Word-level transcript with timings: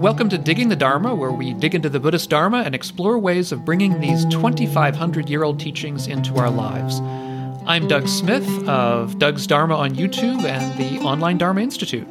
Welcome 0.00 0.30
to 0.30 0.38
Digging 0.38 0.70
the 0.70 0.76
Dharma, 0.76 1.14
where 1.14 1.30
we 1.30 1.52
dig 1.52 1.74
into 1.74 1.90
the 1.90 2.00
Buddhist 2.00 2.30
Dharma 2.30 2.62
and 2.62 2.74
explore 2.74 3.18
ways 3.18 3.52
of 3.52 3.66
bringing 3.66 4.00
these 4.00 4.24
2,500 4.24 5.28
year 5.28 5.42
old 5.42 5.60
teachings 5.60 6.06
into 6.06 6.36
our 6.36 6.48
lives. 6.48 7.00
I'm 7.66 7.86
Doug 7.86 8.08
Smith 8.08 8.48
of 8.66 9.18
Doug's 9.18 9.46
Dharma 9.46 9.76
on 9.76 9.90
YouTube 9.90 10.42
and 10.44 10.78
the 10.78 11.04
Online 11.04 11.36
Dharma 11.36 11.60
Institute. 11.60 12.08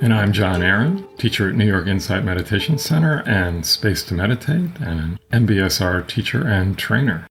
And 0.00 0.14
I'm 0.14 0.32
Jon 0.32 0.62
Aaron, 0.62 1.04
teacher 1.18 1.48
at 1.48 1.56
New 1.56 1.66
York 1.66 1.88
Insight 1.88 2.22
Meditation 2.22 2.78
Center 2.78 3.24
and 3.26 3.66
Space 3.66 4.04
to 4.04 4.14
Meditate, 4.14 4.70
and 4.78 5.18
an 5.32 5.46
MBSR 5.46 6.06
teacher 6.06 6.46
and 6.46 6.78
trainer. 6.78 7.26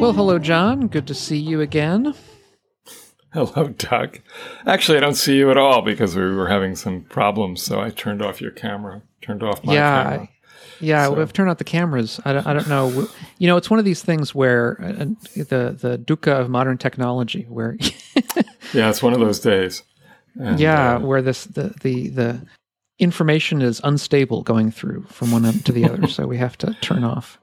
Well, 0.00 0.14
hello, 0.14 0.38
Jon. 0.38 0.88
Good 0.88 1.06
to 1.08 1.14
see 1.14 1.36
you 1.36 1.60
again. 1.60 2.14
Hello, 3.34 3.68
Doug. 3.68 4.18
Actually, 4.66 4.98
I 4.98 5.00
don't 5.00 5.14
see 5.14 5.36
you 5.36 5.50
at 5.50 5.56
all 5.56 5.80
because 5.82 6.14
we 6.14 6.22
were 6.34 6.48
having 6.48 6.76
some 6.76 7.00
problems, 7.02 7.62
so 7.62 7.80
I 7.80 7.90
turned 7.90 8.20
off 8.20 8.40
your 8.40 8.50
camera, 8.50 9.02
turned 9.22 9.42
off 9.42 9.64
my 9.64 9.72
yeah, 9.72 10.02
camera. 10.02 10.28
Yeah, 10.80 11.06
So- 11.06 11.14
we've 11.14 11.32
turned 11.32 11.48
out 11.48 11.58
the 11.58 11.64
cameras. 11.64 12.20
I 12.24 12.34
don't, 12.34 12.46
I 12.46 12.52
don't 12.52 12.68
know. 12.68 13.08
You 13.38 13.46
know, 13.46 13.56
it's 13.56 13.70
one 13.70 13.78
of 13.78 13.84
these 13.84 14.02
things 14.02 14.34
where 14.34 14.78
uh, 14.82 15.04
the 15.34 15.76
the 15.78 16.02
dukkha 16.04 16.40
of 16.40 16.50
modern 16.50 16.76
technology, 16.76 17.46
where 17.48 17.76
Yeah, 18.72 18.90
it's 18.90 19.02
one 19.02 19.12
of 19.12 19.20
those 19.20 19.40
days. 19.40 19.82
And, 20.38 20.58
yeah, 20.58 20.96
uh, 20.96 21.00
where 21.00 21.22
this 21.22 21.44
the, 21.44 21.74
the 21.82 22.08
the 22.08 22.46
information 22.98 23.62
is 23.62 23.80
unstable 23.84 24.42
going 24.42 24.70
through 24.70 25.04
from 25.08 25.30
one 25.30 25.44
end 25.44 25.64
to 25.66 25.72
the 25.72 25.84
other. 25.84 26.06
so 26.08 26.26
we 26.26 26.38
have 26.38 26.56
to 26.58 26.74
turn 26.80 27.04
off 27.04 27.38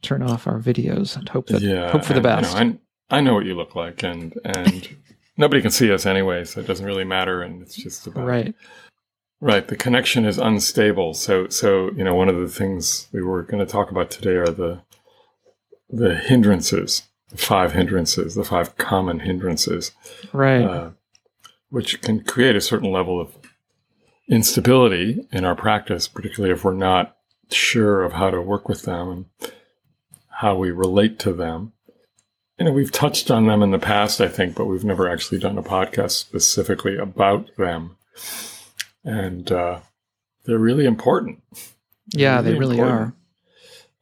turn 0.00 0.22
off 0.22 0.46
our 0.46 0.58
videos 0.58 1.16
and 1.16 1.28
hope 1.28 1.46
that 1.48 1.62
yeah, 1.62 1.90
hope 1.90 2.04
for 2.04 2.14
the 2.14 2.20
best. 2.20 2.56
You 2.58 2.64
know, 2.64 2.78
I, 3.16 3.20
know 3.20 3.34
what 3.34 3.46
you 3.46 3.54
look 3.54 3.74
like, 3.74 4.02
and 4.02 4.34
and 4.44 4.88
nobody 5.36 5.62
can 5.62 5.70
see 5.70 5.92
us 5.92 6.06
anyway, 6.06 6.44
so 6.44 6.60
it 6.60 6.66
doesn't 6.66 6.86
really 6.86 7.04
matter. 7.04 7.42
And 7.42 7.62
it's 7.62 7.76
just 7.76 8.06
about 8.06 8.26
right. 8.26 8.54
Right, 9.40 9.66
the 9.66 9.76
connection 9.76 10.24
is 10.24 10.38
unstable. 10.38 11.14
So, 11.14 11.48
so 11.48 11.90
you 11.96 12.04
know, 12.04 12.14
one 12.14 12.28
of 12.28 12.38
the 12.38 12.48
things 12.48 13.08
we 13.12 13.22
were 13.22 13.42
going 13.42 13.64
to 13.64 13.70
talk 13.70 13.90
about 13.90 14.10
today 14.10 14.34
are 14.36 14.46
the 14.46 14.82
the 15.90 16.14
hindrances, 16.14 17.02
the 17.30 17.36
five 17.36 17.72
hindrances, 17.72 18.34
the 18.34 18.44
five 18.44 18.76
common 18.78 19.20
hindrances, 19.20 19.92
Right. 20.32 20.64
uh, 20.64 20.90
which 21.70 22.00
can 22.02 22.22
create 22.24 22.56
a 22.56 22.60
certain 22.60 22.90
level 22.92 23.20
of 23.20 23.36
instability 24.28 25.26
in 25.32 25.44
our 25.44 25.54
practice, 25.54 26.08
particularly 26.08 26.54
if 26.54 26.64
we're 26.64 26.72
not 26.72 27.16
sure 27.50 28.02
of 28.02 28.12
how 28.12 28.30
to 28.30 28.40
work 28.40 28.68
with 28.68 28.82
them 28.82 29.08
and 29.10 29.52
how 30.28 30.56
we 30.56 30.70
relate 30.70 31.18
to 31.20 31.32
them. 31.32 31.72
You 32.62 32.68
know, 32.68 32.74
we've 32.74 32.92
touched 32.92 33.28
on 33.28 33.48
them 33.48 33.60
in 33.60 33.72
the 33.72 33.78
past, 33.80 34.20
I 34.20 34.28
think, 34.28 34.54
but 34.54 34.66
we've 34.66 34.84
never 34.84 35.08
actually 35.08 35.40
done 35.40 35.58
a 35.58 35.64
podcast 35.64 36.12
specifically 36.12 36.96
about 36.96 37.48
them. 37.56 37.96
And 39.02 39.50
uh, 39.50 39.80
they're 40.44 40.60
really 40.60 40.84
important. 40.84 41.42
yeah, 42.10 42.40
they 42.40 42.52
really 42.52 42.76
really 42.76 42.78
important. 42.78 43.14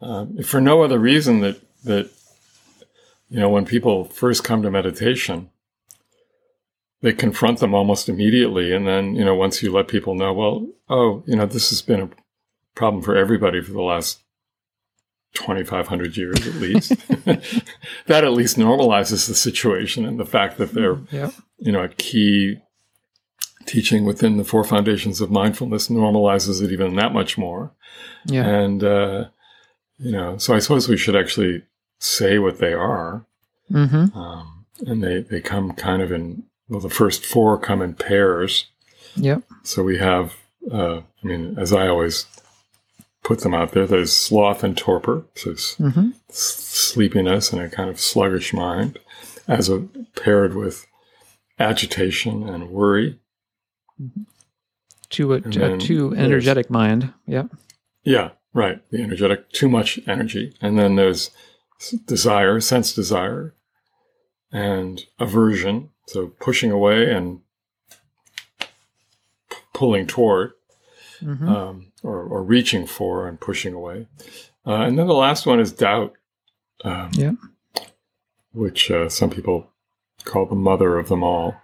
are. 0.02 0.06
Um, 0.06 0.42
for 0.42 0.61
no 0.61 0.83
other 0.83 0.98
reason 0.98 1.41
that 1.41 1.58
that 1.84 2.11
you 3.30 3.41
know 3.41 3.48
when 3.48 3.64
people 3.64 4.05
first 4.05 4.44
come 4.44 4.61
to 4.61 4.70
meditation, 4.70 5.48
they 7.00 7.14
confront 7.14 7.61
them 7.61 7.72
almost 7.72 8.11
immediately, 8.11 8.74
and 8.74 8.86
then 8.86 9.14
you 9.14 9.24
know 9.24 9.34
once 9.34 9.62
you 9.62 9.72
let 9.72 9.89
people 9.89 10.14
know, 10.14 10.34
well, 10.34 10.67
oh, 10.91 11.22
you 11.27 11.34
know 11.34 11.47
this 11.47 11.70
has 11.70 11.80
been 11.80 12.02
a 12.02 12.11
problem 12.74 13.02
for 13.02 13.17
everybody 13.17 13.62
for 13.62 13.72
the 13.72 13.80
last 13.80 14.20
twenty 15.34 15.64
five 15.64 15.89
hundred 15.89 16.17
years 16.17 16.47
at 16.47 16.55
least. 16.56 16.91
that 18.06 18.25
at 18.25 18.33
least 18.33 18.56
normalizes 18.56 19.28
the 19.28 19.34
situation 19.34 20.05
and 20.05 20.19
the 20.19 20.27
fact 20.27 20.59
that 20.59 20.73
they're 20.73 20.98
Yeah. 21.11 21.31
you 21.59 21.73
know 21.73 21.83
a 21.84 21.89
key 21.89 22.61
teaching 23.67 24.05
within 24.05 24.36
the 24.36 24.45
four 24.45 24.64
foundations 24.64 25.20
of 25.20 25.31
mindfulness 25.31 25.89
normalizes 25.89 26.62
it 26.62 26.73
even 26.73 26.97
that 26.97 27.12
much 27.12 27.39
more. 27.39 27.70
Yeah. 28.27 28.45
And, 28.46 28.83
uh, 28.83 29.27
you 29.98 30.13
know, 30.13 30.39
so 30.39 30.55
I 30.55 30.58
suppose 30.58 30.89
we 30.89 30.96
should 30.96 31.14
actually 31.14 31.62
say 32.01 32.39
what 32.39 32.58
they 32.58 32.73
are. 32.73 33.24
Mm-hmm. 33.70 34.18
Um, 34.18 34.67
and 34.86 35.05
they, 35.05 35.20
they 35.20 35.41
come 35.41 35.73
kind 35.73 36.02
of 36.02 36.11
in, 36.11 36.45
well, 36.68 36.80
the 36.80 36.91
first 36.91 37.24
four 37.24 37.58
come 37.58 37.80
in 37.83 37.95
pairs. 37.95 38.67
Yep. 39.17 39.42
So 39.62 39.83
we 39.85 39.98
have, 39.98 40.35
uh, 40.73 40.98
I 41.23 41.27
mean, 41.27 41.57
as 41.58 41.73
I 41.73 41.86
always 41.86 42.27
put 43.23 43.41
them 43.41 43.55
out 43.55 43.73
there, 43.73 43.86
there's 43.86 44.14
sloth 44.14 44.64
and 44.64 44.77
torpor. 44.77 45.25
So 45.35 45.51
Mm-hmm. 45.53 46.11
sleepiness 46.31 47.53
and 47.53 47.61
a 47.63 47.69
kind 47.69 47.91
of 47.91 48.01
sluggish 48.01 48.53
mind 48.53 48.98
as 49.47 49.69
a 49.69 49.81
paired 50.17 50.55
with 50.55 50.86
agitation 51.59 52.48
and 52.48 52.70
worry. 52.70 53.19
To 55.11 55.33
a, 55.35 55.36
And 55.36 55.57
a 55.57 55.79
too 55.79 56.14
energetic 56.17 56.70
mind. 56.70 57.13
Yep. 57.27 57.48
Yeah, 58.05 58.30
right. 58.55 58.80
The 58.91 59.03
energetic, 59.03 59.51
too 59.51 59.69
much 59.69 59.98
energy. 60.07 60.55
And 60.63 60.79
then 60.79 60.97
there's 60.97 61.30
desire, 62.07 62.61
sense 62.61 62.95
desire, 62.95 63.55
and 64.53 65.03
aversion. 65.19 65.91
So 66.07 66.29
pushing 66.41 66.70
away 66.70 67.11
and 67.13 67.41
p- 69.51 69.57
pulling 69.75 70.07
toward, 70.07 70.53
Mm-hmm. 71.23 71.48
um, 71.48 71.89
or, 72.02 72.22
or 72.22 72.42
reaching 72.42 72.86
for 72.86 73.27
and 73.28 73.40
pushing 73.40 73.74
away. 73.74 74.06
Uh, 74.66 74.74
and 74.83 74.98
then 74.98 75.06
the 75.06 75.14
last 75.14 75.46
one 75.46 75.61
is 75.61 75.72
doubt, 75.72 76.12
um, 76.84 77.11
Yeah. 77.14 77.33
which 78.52 78.90
uh, 78.90 79.08
some 79.08 79.30
people 79.30 79.70
call 80.24 80.46
the 80.46 80.55
mother 80.55 80.98
of 80.98 81.08
them 81.08 81.22
all. 81.22 81.55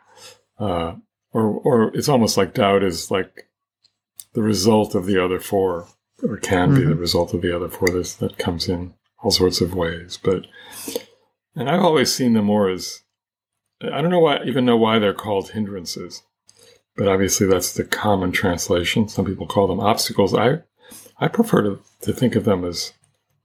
Uh, 0.58 0.94
or, 1.32 1.42
or 1.64 1.94
it's 1.94 2.08
almost 2.08 2.36
like 2.36 2.54
doubt 2.54 2.82
is 2.82 3.10
like 3.10 3.48
the 4.32 4.42
result 4.42 4.94
of 4.94 5.06
the 5.06 5.22
other 5.22 5.41
four, 5.41 5.86
or 6.22 6.36
can 6.38 6.74
be 6.74 6.80
the 6.84 6.94
Mhm. 6.94 7.00
result 7.00 7.34
of 7.34 7.42
the 7.42 7.54
other 7.54 7.68
four. 7.68 7.88
This, 7.88 8.14
that 8.14 8.38
comes 8.38 8.68
in 8.68 8.94
all 9.22 9.30
sorts 9.30 9.60
of 9.60 9.74
ways. 9.74 10.18
But, 10.22 10.47
and 11.54 11.68
I've 11.68 11.82
always 11.82 12.14
seen 12.14 12.32
them 12.32 12.47
more 12.47 12.68
as, 12.70 13.03
I 13.82 14.00
don't 14.00 14.10
know 14.10 14.20
why, 14.20 14.42
even 14.44 14.64
know 14.64 14.76
why 14.78 14.98
they're 14.98 15.12
called 15.14 15.50
hindrances, 15.50 16.22
but 16.97 17.09
obviously 17.09 17.47
that's 17.47 17.73
the 17.73 17.84
common 17.84 18.33
translation. 18.33 19.09
Some 19.09 19.25
people 19.25 19.47
call 19.47 19.67
them 19.67 19.81
obstacles. 19.81 20.34
I, 20.34 20.61
I 21.19 21.29
prefer 21.29 21.62
to, 21.62 21.81
to 22.03 22.12
think 22.12 22.34
of 22.37 22.45
them 22.45 22.65
as 22.65 22.93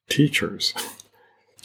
teachers 0.10 0.74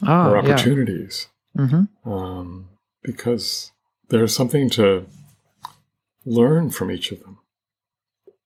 Ah, 0.03 0.29
or 0.31 0.37
yeah. 0.37 0.53
opportunities 0.53 1.29
Mm-hmm. 1.57 2.11
um, 2.13 2.69
because 3.03 3.73
there's 4.09 4.35
something 4.37 4.69
to 4.71 5.07
learn 6.27 6.71
from 6.71 6.91
each 6.91 7.13
of 7.13 7.21
them. 7.21 7.39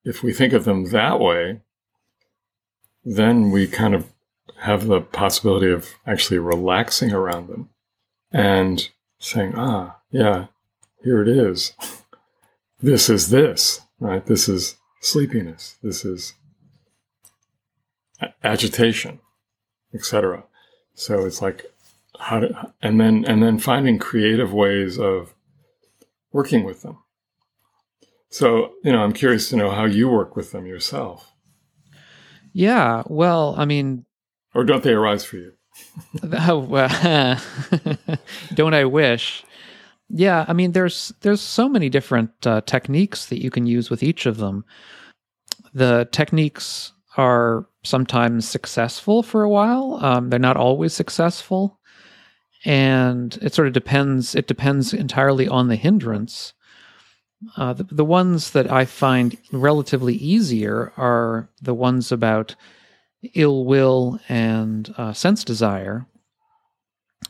If 0.05 0.23
we 0.23 0.33
think 0.33 0.53
of 0.53 0.65
them 0.65 0.91
that 0.91 1.19
way, 1.19 1.61
then 3.05 3.51
we 3.51 3.67
kind 3.67 3.95
of 3.97 4.07
have 4.61 4.87
the 4.87 5.01
possibility 5.01 5.71
of 5.73 5.89
actually 6.07 6.39
relaxing 6.39 7.11
around 7.13 7.49
them 7.49 7.71
and 8.31 8.89
saying, 9.19 9.55
ah, 9.57 9.97
yeah, 10.13 10.47
here 11.03 11.21
it 11.23 11.29
is. 11.29 11.73
This 12.83 13.11
is 13.11 13.31
this, 13.31 13.81
right? 13.99 14.25
This 14.25 14.49
is 14.49 14.77
sleepiness. 15.01 15.77
This 15.83 16.05
is 16.05 16.35
agitation, 18.43 19.21
etc. 19.95 20.45
So 20.95 21.25
it's 21.25 21.43
like 21.43 21.67
how 22.19 22.41
to, 22.41 22.73
and 22.83 23.01
then 23.01 23.25
and 23.27 23.43
then 23.43 23.59
finding 23.59 23.99
creative 23.99 24.53
ways 24.53 24.99
of 24.99 25.35
working 26.33 26.65
with 26.65 26.83
them. 26.83 26.99
So 28.31 28.73
you 28.85 28.93
know, 28.93 29.03
I'm 29.03 29.13
curious 29.13 29.49
to 29.51 29.57
know 29.57 29.71
how 29.71 29.85
you 29.85 30.09
work 30.09 30.37
with 30.37 30.53
them 30.53 30.67
yourself, 30.67 31.33
Yeah. 32.53 33.03
Well, 33.07 33.55
I 33.59 33.65
mean, 33.65 34.05
or 34.55 34.65
don't 34.65 34.83
they 34.83 34.93
arise 34.93 35.25
for 35.25 35.37
you? 35.37 35.53
Oh, 36.49 36.59
well, 36.75 37.41
don't 38.55 38.75
I 38.75 38.85
wish? 38.85 39.45
Yeah, 40.13 40.45
I 40.49 40.53
mean, 40.53 40.73
there's 40.73 41.13
there's 41.21 41.41
so 41.41 41.69
many 41.69 41.89
different 41.89 42.47
uh, 42.47 42.63
techniques 42.63 43.27
that 43.27 43.43
you 43.43 43.51
can 43.51 43.67
use 43.67 43.91
with 43.91 44.03
each 44.03 44.27
of 44.27 44.39
them. 44.39 44.65
The 45.73 46.09
techniques 46.11 46.93
are 47.17 47.67
sometimes 47.85 48.49
successful 48.49 49.23
for 49.23 49.43
a 49.43 49.49
while. 49.49 49.99
Um, 50.03 50.31
they're 50.31 50.39
not 50.41 50.57
always 50.57 50.93
successful, 50.93 51.79
and 52.65 53.39
it 53.41 53.55
sort 53.55 53.69
of 53.69 53.73
depends. 53.75 54.35
It 54.35 54.49
depends 54.49 54.93
entirely 54.93 55.47
on 55.47 55.69
the 55.69 55.77
hindrance. 55.77 56.55
Uh, 57.57 57.73
the, 57.73 57.85
the 57.85 58.05
ones 58.05 58.51
that 58.51 58.71
I 58.71 58.85
find 58.85 59.37
relatively 59.53 60.15
easier 60.15 60.93
are 60.97 61.49
the 61.63 61.73
ones 61.73 62.11
about 62.11 62.57
ill 63.35 63.65
will 63.65 64.19
and 64.29 64.93
uh, 64.99 65.13
sense 65.13 65.45
desire 65.45 66.07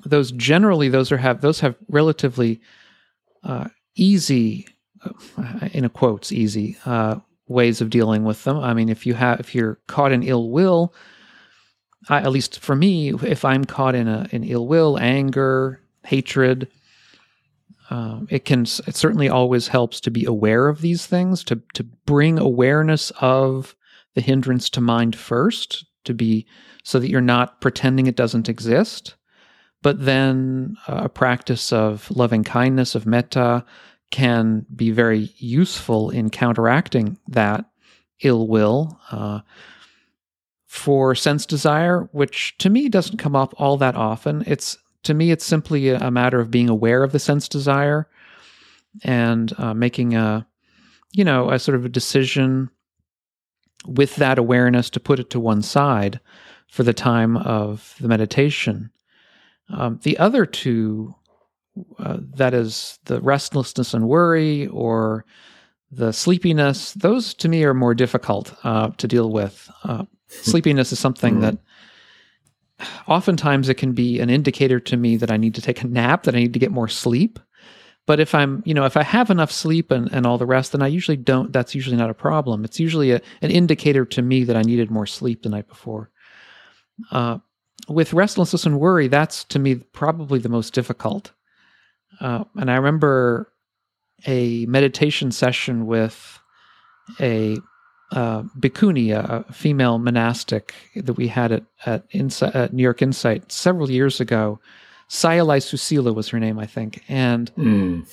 those 0.05 0.33
generally 0.33 0.89
those 0.89 1.13
are 1.13 1.19
have 1.19 1.41
those 1.41 1.61
have 1.61 1.77
relatively 1.89 2.61
uh, 3.45 3.69
easy 3.97 4.67
uh, 5.05 5.69
in 5.73 5.85
a 5.85 5.89
quotes 5.89 6.33
easy 6.33 6.77
uh, 6.87 7.17
ways 7.49 7.81
of 7.81 7.91
dealing 7.91 8.25
with 8.25 8.45
them. 8.45 8.59
I 8.59 8.75
mean 8.75 8.89
if 8.89 9.07
you 9.07 9.15
have 9.15 9.41
if 9.41 9.55
you're 9.55 9.79
caught 9.87 10.13
in 10.13 10.23
ill 10.23 10.51
will 10.51 10.95
I, 12.09 12.19
at 12.19 12.31
least 12.33 12.61
for 12.61 12.75
me 12.75 13.13
if 13.13 13.45
i'm 13.45 13.65
caught 13.65 13.95
in 13.95 14.09
a 14.09 14.27
in 14.31 14.45
ill 14.45 14.67
will 14.67 14.99
anger 14.99 15.81
hatred 16.05 16.69
Um, 17.91 18.29
it 18.31 18.45
can 18.45 18.63
it 18.63 18.95
certainly 18.95 19.29
always 19.29 19.69
helps 19.69 20.01
to 20.01 20.11
be 20.11 20.25
aware 20.25 20.69
of 20.69 20.81
these 20.81 21.07
things 21.07 21.43
to 21.45 21.61
to 21.75 21.83
bring 22.07 22.39
awareness 22.39 23.11
of 23.21 23.75
the 24.15 24.21
hindrance 24.21 24.71
to 24.71 24.81
mind 24.81 25.17
first 25.17 25.85
to 26.05 26.15
be 26.15 26.47
so 26.85 27.01
that 27.01 27.11
you're 27.11 27.21
not 27.21 27.61
pretending 27.61 28.07
it 28.07 28.17
doesn't 28.17 28.49
exist 28.49 29.17
but 29.83 30.05
then 30.05 30.77
uh, 30.89 31.03
a 31.05 31.09
practice 31.09 31.73
of 31.73 32.11
loving 32.11 32.45
kindness 32.45 32.95
of 32.95 33.07
metta 33.07 33.65
can 34.11 34.67
be 34.75 34.91
very 34.91 35.33
useful 35.37 36.11
in 36.11 36.31
counteracting 36.31 37.17
that 37.29 37.65
ill 38.23 38.47
will 38.47 39.01
uh, 39.11 39.41
for 40.67 41.15
sense 41.15 41.47
desire 41.47 42.09
which 42.13 42.57
to 42.59 42.69
me 42.69 42.89
doesn't 42.89 43.19
come 43.19 43.37
up 43.37 43.55
all 43.57 43.77
that 43.77 43.95
often 43.95 44.43
it's 44.47 44.77
to 45.05 45.15
me, 45.15 45.31
it's 45.31 45.45
simply 45.45 45.89
a, 45.89 46.11
matter 46.11 46.41
of 46.41 46.51
being 46.51 46.69
aware 46.69 47.03
of 47.03 47.13
the 47.13 47.19
sense 47.19 47.49
desire 47.49 48.07
and 49.03 49.53
uh, 49.59 49.73
making 49.73 50.15
a, 50.15 50.47
you 51.13 51.25
know, 51.25 51.51
a 51.51 51.59
sort 51.59 51.77
of 51.77 51.85
a 51.85 51.91
decision 51.91 52.71
with 53.87 54.17
that 54.17 54.39
awareness 54.39 54.91
to 54.91 55.01
put 55.01 55.19
it 55.19 55.31
to 55.31 55.41
one 55.41 55.63
side 55.63 56.21
for 56.69 56.83
the 56.83 56.93
time 56.93 57.37
of 57.39 57.95
the 58.01 58.09
meditation. 58.09 58.91
Um, 59.73 60.01
the 60.03 60.19
other 60.19 60.47
two, 60.47 61.15
uh, 61.99 62.19
that 62.35 62.55
is 62.55 62.99
the 63.05 63.21
restlessness 63.21 63.95
and 63.95 64.09
worry 64.09 64.67
or 64.69 65.25
the 65.93 66.13
sleepiness, 66.13 66.93
those 66.95 67.35
to 67.35 67.49
me 67.49 67.65
are 67.65 67.75
more 67.75 67.95
difficult 67.95 68.55
uh, 68.65 68.91
to 68.91 69.09
deal 69.09 69.31
with. 69.31 69.71
Uh, 69.85 70.05
sleepiness 70.29 70.93
is 70.93 70.99
something 70.99 71.35
mm-hmm. 71.35 71.43
that 71.43 71.59
oftentimes 73.09 73.69
it 73.69 73.75
can 73.75 73.93
be 73.93 74.21
an 74.21 74.31
indicator 74.31 74.81
to 74.81 74.97
me 74.97 75.17
that 75.17 75.31
I 75.31 75.37
need 75.37 75.55
to 75.57 75.63
take 75.63 75.83
a 75.83 75.87
nap, 75.87 76.25
that 76.25 76.35
I 76.35 76.39
need 76.39 76.53
to 76.53 76.59
get 76.59 76.71
more 76.71 76.89
sleep. 76.89 77.39
But 78.07 78.21
if 78.21 78.35
I'm, 78.35 78.63
you 78.65 78.75
know, 78.75 78.87
if 78.87 78.97
I 78.97 79.03
have 79.03 79.31
enough 79.31 79.53
sleep 79.53 79.91
and, 79.91 80.11
and 80.13 80.27
all 80.27 80.39
the 80.39 80.47
rest, 80.47 80.73
then 80.73 80.83
I 80.83 80.87
usually 80.87 81.17
don't, 81.17 81.53
that's 81.53 81.75
usually 81.75 81.97
not 81.97 82.11
a 82.11 82.15
problem. 82.15 82.65
It's 82.65 82.81
usually 82.81 83.13
a, 83.13 83.21
an 83.43 83.51
indicator 83.51 84.05
to 84.07 84.23
me 84.23 84.45
that 84.45 84.57
I 84.57 84.63
needed 84.63 84.91
more 84.91 85.07
sleep 85.07 85.43
the 85.43 85.49
night 85.49 85.69
before. 85.69 86.11
Uh, 87.11 87.39
with 87.91 88.13
restlessness 88.13 88.65
and 88.65 88.79
worry, 88.79 89.09
that's 89.09 89.45
to 89.45 89.59
me 89.59 89.77
probably 89.77 90.39
the 90.39 90.49
most 90.49 90.73
difficult. 90.73 91.33
Uh, 92.21 92.45
and 92.57 92.71
I 92.71 92.77
remember 92.77 93.53
a 94.27 94.67
meditation 94.67 95.33
session 95.33 95.87
with 95.87 96.39
a 97.21 97.59
uh, 98.13 98.43
Bhikkhuni, 98.59 99.13
a 99.13 99.53
female 99.53 99.99
monastic 99.99 100.75
that 100.97 101.15
we 101.15 101.29
had 101.29 101.53
at 101.53 101.65
at, 101.87 102.05
Insight, 102.11 102.55
at 102.55 102.73
New 102.73 102.83
York 102.83 103.03
Insight 103.03 103.51
several 103.53 103.91
years 103.91 104.21
ago. 104.21 104.61
Sayalai 105.09 105.59
Susila 105.59 106.15
was 106.15 106.29
her 106.29 106.39
name, 106.39 106.59
I 106.59 106.67
think, 106.67 107.03
and 107.09 107.53
mm. 107.57 108.07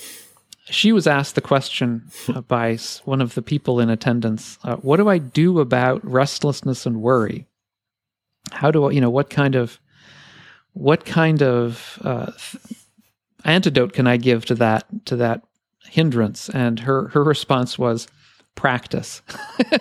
she 0.65 0.91
was 0.91 1.05
asked 1.05 1.35
the 1.35 1.41
question 1.41 2.09
uh, 2.29 2.41
by 2.47 2.77
one 3.05 3.21
of 3.21 3.35
the 3.35 3.41
people 3.41 3.79
in 3.79 3.89
attendance: 3.89 4.57
uh, 4.63 4.77
"What 4.77 4.97
do 4.97 5.07
I 5.09 5.17
do 5.17 5.59
about 5.59 6.03
restlessness 6.05 6.85
and 6.85 7.01
worry? 7.01 7.47
How 8.51 8.71
do 8.71 8.85
I, 8.85 8.91
you 8.91 9.01
know, 9.01 9.09
what 9.09 9.29
kind 9.29 9.55
of 9.55 9.79
what 10.73 11.05
kind 11.05 11.41
of 11.41 11.99
uh, 12.03 12.31
th- 12.31 12.63
antidote 13.43 13.93
can 13.93 14.07
I 14.07 14.17
give 14.17 14.45
to 14.45 14.55
that 14.55 14.85
to 15.05 15.15
that 15.17 15.43
hindrance?" 15.85 16.49
And 16.49 16.79
her 16.81 17.09
her 17.09 17.23
response 17.23 17.77
was 17.77 18.07
practice. 18.55 19.21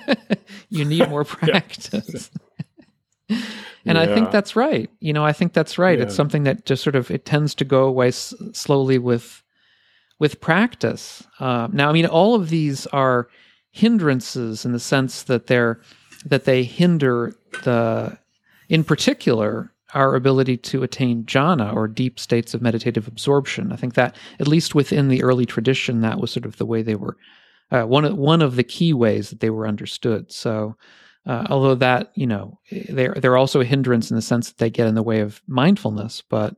you 0.68 0.84
need 0.84 1.08
more 1.08 1.24
practice. 1.24 2.30
and 3.28 3.38
yeah. 3.84 4.00
I 4.00 4.06
think 4.06 4.30
that's 4.30 4.56
right. 4.56 4.90
You 5.00 5.12
know, 5.12 5.24
I 5.24 5.32
think 5.32 5.52
that's 5.52 5.78
right. 5.78 5.98
Yeah. 5.98 6.04
It's 6.04 6.14
something 6.14 6.44
that 6.44 6.64
just 6.64 6.82
sort 6.82 6.96
of 6.96 7.10
it 7.10 7.24
tends 7.24 7.54
to 7.56 7.64
go 7.64 7.84
away 7.84 8.08
s- 8.08 8.34
slowly 8.52 8.98
with 8.98 9.42
with 10.18 10.40
practice. 10.40 11.22
Uh, 11.40 11.68
now, 11.72 11.90
I 11.90 11.92
mean, 11.92 12.06
all 12.06 12.34
of 12.34 12.48
these 12.48 12.86
are 12.88 13.28
hindrances 13.70 14.64
in 14.64 14.72
the 14.72 14.80
sense 14.80 15.24
that 15.24 15.46
they're 15.46 15.80
that 16.24 16.44
they 16.44 16.64
hinder 16.64 17.36
the, 17.64 18.18
in 18.68 18.84
particular, 18.84 19.72
our 19.94 20.14
ability 20.14 20.56
to 20.56 20.82
attain 20.82 21.24
jhana 21.24 21.74
or 21.74 21.86
deep 21.86 22.18
states 22.18 22.54
of 22.54 22.62
meditative 22.62 23.06
absorption. 23.06 23.72
I 23.72 23.76
think 23.76 23.94
that, 23.94 24.16
at 24.40 24.48
least 24.48 24.74
within 24.74 25.08
the 25.08 25.22
early 25.22 25.46
tradition, 25.46 26.00
that 26.00 26.20
was 26.20 26.30
sort 26.30 26.44
of 26.44 26.56
the 26.56 26.66
way 26.66 26.82
they 26.82 26.96
were 26.96 27.16
uh, 27.70 27.82
one 27.82 28.04
of 28.04 28.16
one 28.16 28.42
of 28.42 28.56
the 28.56 28.64
key 28.64 28.92
ways 28.92 29.30
that 29.30 29.40
they 29.40 29.50
were 29.50 29.66
understood. 29.66 30.30
So, 30.32 30.76
uh, 31.26 31.46
although 31.50 31.74
that 31.76 32.12
you 32.14 32.26
know 32.26 32.58
they're 32.88 33.14
they're 33.14 33.36
also 33.36 33.60
a 33.60 33.64
hindrance 33.64 34.10
in 34.10 34.16
the 34.16 34.22
sense 34.22 34.48
that 34.48 34.58
they 34.58 34.70
get 34.70 34.86
in 34.86 34.94
the 34.94 35.02
way 35.02 35.20
of 35.20 35.42
mindfulness, 35.46 36.22
but 36.28 36.56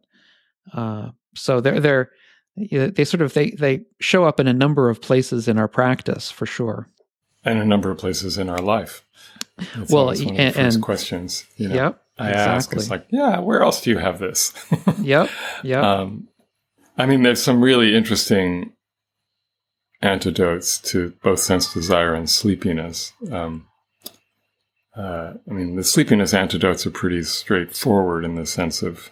uh, 0.72 1.10
so 1.34 1.60
they're 1.60 1.80
they're 1.80 2.10
they 2.56 3.04
sort 3.04 3.22
of 3.22 3.34
they 3.34 3.50
they 3.52 3.82
show 4.00 4.24
up 4.24 4.40
in 4.40 4.48
a 4.48 4.52
number 4.52 4.90
of 4.90 5.00
places 5.00 5.48
in 5.48 5.58
our 5.58 5.68
practice 5.68 6.30
for 6.30 6.46
sure, 6.46 6.88
and 7.44 7.58
a 7.58 7.64
number 7.64 7.90
of 7.90 7.98
places 7.98 8.36
in 8.36 8.48
our 8.48 8.58
life. 8.58 9.04
That's 9.76 9.90
well, 9.90 10.06
one 10.06 10.36
and, 10.36 10.56
and 10.56 10.82
questions. 10.82 11.46
You 11.56 11.68
know, 11.68 11.74
yep, 11.74 12.02
I 12.18 12.30
exactly. 12.30 12.54
ask. 12.54 12.72
It's 12.74 12.90
like, 12.90 13.06
yeah, 13.10 13.38
where 13.40 13.62
else 13.62 13.82
do 13.82 13.90
you 13.90 13.98
have 13.98 14.18
this? 14.18 14.52
yep, 15.00 15.30
yep. 15.62 15.82
Um, 15.82 16.28
I 16.96 17.06
mean, 17.06 17.22
there's 17.22 17.42
some 17.42 17.62
really 17.62 17.96
interesting 17.96 18.72
antidotes 20.02 20.78
to 20.78 21.14
both 21.22 21.40
sense 21.40 21.72
desire 21.72 22.14
and 22.14 22.28
sleepiness. 22.28 23.12
Um, 23.30 23.66
uh, 24.96 25.34
I 25.48 25.52
mean, 25.52 25.76
the 25.76 25.84
sleepiness 25.84 26.34
antidotes 26.34 26.86
are 26.86 26.90
pretty 26.90 27.22
straightforward 27.22 28.24
in 28.24 28.34
the 28.34 28.46
sense 28.46 28.82
of 28.82 29.10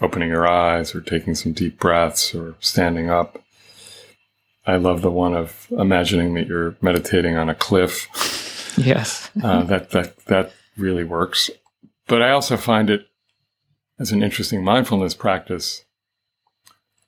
opening 0.00 0.28
your 0.28 0.46
eyes 0.46 0.94
or 0.94 1.00
taking 1.00 1.34
some 1.34 1.52
deep 1.52 1.78
breaths 1.78 2.34
or 2.34 2.54
standing 2.60 3.10
up. 3.10 3.42
I 4.66 4.76
love 4.76 5.02
the 5.02 5.10
one 5.10 5.34
of 5.34 5.66
imagining 5.70 6.34
that 6.34 6.46
you're 6.46 6.76
meditating 6.80 7.36
on 7.36 7.48
a 7.48 7.54
cliff. 7.54 8.08
Yes. 8.78 9.30
uh, 9.42 9.64
that, 9.64 9.90
that, 9.90 10.24
that 10.26 10.52
really 10.76 11.04
works. 11.04 11.50
But 12.06 12.22
I 12.22 12.30
also 12.30 12.56
find 12.56 12.90
it 12.90 13.06
as 13.98 14.12
an 14.12 14.22
interesting 14.22 14.64
mindfulness 14.64 15.14
practice 15.14 15.84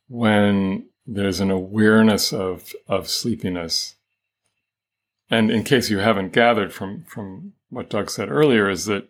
when 0.08 0.86
there's 1.06 1.40
an 1.40 1.50
awareness 1.50 2.32
of 2.32 2.72
of 2.86 3.08
sleepiness. 3.08 3.96
And 5.30 5.50
in 5.50 5.64
case 5.64 5.88
you 5.88 5.98
haven't 5.98 6.32
gathered 6.32 6.72
from 6.72 7.04
from 7.04 7.54
what 7.70 7.90
Doug 7.90 8.10
said 8.10 8.30
earlier, 8.30 8.68
is 8.68 8.84
that 8.84 9.08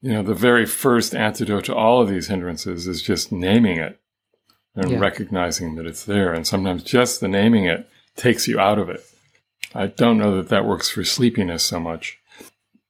you 0.00 0.12
know 0.12 0.22
the 0.22 0.34
very 0.34 0.64
first 0.64 1.14
antidote 1.14 1.64
to 1.64 1.74
all 1.74 2.00
of 2.00 2.08
these 2.08 2.28
hindrances 2.28 2.86
is 2.86 3.02
just 3.02 3.32
naming 3.32 3.78
it 3.78 4.00
and 4.74 4.92
yeah. 4.92 4.98
recognizing 4.98 5.74
that 5.74 5.86
it's 5.86 6.04
there. 6.04 6.32
And 6.32 6.46
sometimes 6.46 6.84
just 6.84 7.20
the 7.20 7.28
naming 7.28 7.64
it 7.64 7.88
takes 8.14 8.46
you 8.46 8.60
out 8.60 8.78
of 8.78 8.88
it. 8.88 9.04
I 9.74 9.88
don't 9.88 10.18
know 10.18 10.36
that 10.36 10.48
that 10.48 10.64
works 10.64 10.88
for 10.88 11.04
sleepiness 11.04 11.62
so 11.62 11.80
much. 11.80 12.18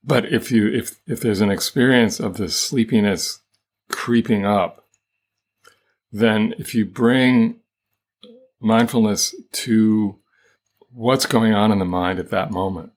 But 0.04 0.32
if 0.32 0.52
you 0.52 0.68
if 0.68 1.00
if 1.06 1.20
there's 1.20 1.40
an 1.40 1.50
experience 1.50 2.20
of 2.20 2.36
the 2.36 2.48
sleepiness 2.48 3.40
creeping 3.90 4.46
up, 4.46 4.84
then 6.12 6.54
if 6.58 6.74
you 6.74 6.84
bring 6.84 7.60
mindfulness 8.60 9.34
to 9.52 10.18
what's 10.92 11.26
going 11.26 11.52
on 11.52 11.70
in 11.70 11.78
the 11.78 11.84
mind 11.84 12.18
at 12.18 12.30
that 12.30 12.50
moment. 12.50 12.90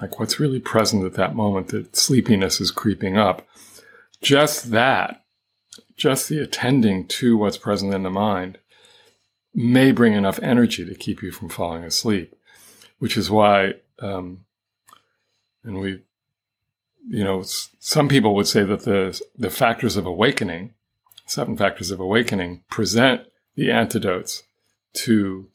Like 0.00 0.20
what's 0.20 0.38
really 0.38 0.60
present 0.60 1.04
at 1.04 1.14
that 1.14 1.34
moment 1.34 1.68
that 1.68 1.96
sleepiness 1.96 2.60
is 2.60 2.70
creeping 2.70 3.16
up. 3.16 3.46
Just 4.20 4.70
that, 4.70 5.24
just 5.96 6.28
the 6.28 6.40
attending 6.40 7.06
to 7.08 7.36
what's 7.36 7.56
present 7.56 7.94
in 7.94 8.02
the 8.02 8.10
mind 8.10 8.58
may 9.54 9.90
bring 9.90 10.12
enough 10.12 10.38
energy 10.40 10.84
to 10.84 10.94
keep 10.94 11.22
you 11.22 11.32
from 11.32 11.48
falling 11.48 11.84
asleep, 11.84 12.34
which 12.98 13.16
is 13.16 13.30
why, 13.30 13.74
um, 14.00 14.44
and 15.64 15.80
we, 15.80 16.02
you 17.08 17.24
know, 17.24 17.42
some 17.42 18.08
people 18.08 18.34
would 18.34 18.46
say 18.46 18.64
that 18.64 18.84
the, 18.84 19.20
the 19.36 19.50
factors 19.50 19.96
of 19.96 20.06
awakening, 20.06 20.74
seven 21.26 21.56
factors 21.56 21.90
of 21.90 22.00
awakening, 22.00 22.62
present 22.70 23.22
the 23.54 23.70
antidotes 23.70 24.42
to 24.92 25.48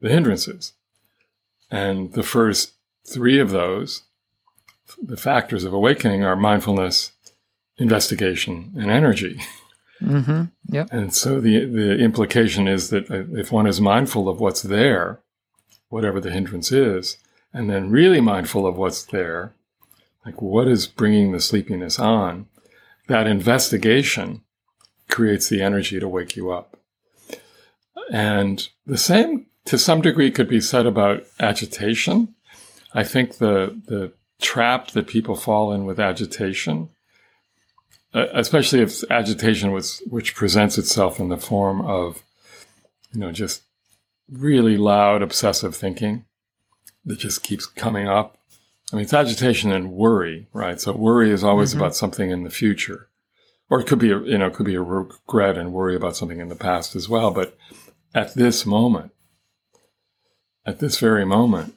the 0.00 0.08
hindrances. 0.08 0.72
And 1.70 2.12
the 2.12 2.22
first 2.22 2.74
three 3.06 3.38
of 3.38 3.50
those, 3.50 4.02
the 5.02 5.16
factors 5.16 5.64
of 5.64 5.72
awakening, 5.72 6.24
are 6.24 6.36
mindfulness, 6.36 7.12
investigation, 7.76 8.72
and 8.76 8.90
energy. 8.90 9.40
Mm-hmm. 10.00 10.44
Yep. 10.70 10.88
And 10.92 11.14
so 11.14 11.40
the 11.40 11.64
the 11.64 11.98
implication 11.98 12.68
is 12.68 12.90
that 12.90 13.10
if 13.10 13.50
one 13.50 13.66
is 13.66 13.80
mindful 13.80 14.28
of 14.28 14.40
what's 14.40 14.62
there, 14.62 15.20
whatever 15.88 16.20
the 16.20 16.30
hindrance 16.30 16.72
is, 16.72 17.18
and 17.52 17.68
then 17.70 17.90
really 17.90 18.20
mindful 18.20 18.66
of 18.66 18.76
what's 18.76 19.04
there, 19.04 19.54
like 20.24 20.40
what 20.42 20.68
is 20.68 20.86
bringing 20.86 21.32
the 21.32 21.40
sleepiness 21.40 21.98
on, 21.98 22.46
that 23.08 23.26
investigation 23.26 24.42
creates 25.08 25.48
the 25.48 25.62
energy 25.62 25.98
to 25.98 26.08
wake 26.08 26.36
you 26.36 26.50
up. 26.50 26.76
And 28.10 28.68
the 28.86 28.98
same, 28.98 29.46
to 29.66 29.78
some 29.78 30.02
degree, 30.02 30.30
could 30.30 30.48
be 30.48 30.60
said 30.60 30.86
about 30.86 31.24
agitation. 31.40 32.34
I 32.92 33.04
think 33.04 33.38
the, 33.38 33.80
the 33.86 34.12
trap 34.40 34.90
that 34.92 35.06
people 35.06 35.36
fall 35.36 35.72
in 35.72 35.84
with 35.84 35.98
agitation, 35.98 36.90
uh, 38.14 38.26
especially 38.32 38.80
if 38.80 39.02
agitation 39.10 39.72
was, 39.72 40.02
which 40.08 40.34
presents 40.34 40.78
itself 40.78 41.18
in 41.18 41.28
the 41.28 41.36
form 41.36 41.80
of 41.82 42.22
you 43.12 43.20
know, 43.20 43.32
just 43.32 43.62
really 44.30 44.76
loud, 44.76 45.22
obsessive 45.22 45.74
thinking 45.74 46.24
that 47.04 47.18
just 47.18 47.42
keeps 47.42 47.66
coming 47.66 48.08
up. 48.08 48.38
I 48.92 48.96
mean, 48.96 49.04
it's 49.04 49.14
agitation 49.14 49.70
and 49.72 49.92
worry, 49.92 50.48
right? 50.52 50.80
So 50.80 50.92
worry 50.92 51.30
is 51.30 51.44
always 51.44 51.74
Mhm. 51.74 51.76
about 51.78 51.96
something 51.96 52.30
in 52.30 52.44
the 52.44 52.50
future, 52.50 53.08
or 53.68 53.80
it 53.80 53.86
could 53.86 53.98
be, 53.98 54.10
a, 54.10 54.18
you 54.20 54.38
know, 54.38 54.46
it 54.46 54.54
could 54.54 54.66
be 54.66 54.74
a 54.74 54.82
regret 54.82 55.58
and 55.58 55.72
worry 55.72 55.94
about 55.94 56.16
something 56.16 56.40
in 56.40 56.48
the 56.48 56.56
past 56.56 56.96
as 56.96 57.08
well. 57.08 57.30
But 57.30 57.56
at 58.14 58.34
this 58.34 58.64
moment, 58.64 59.12
at 60.64 60.78
this 60.78 60.98
very 60.98 61.24
moment, 61.24 61.74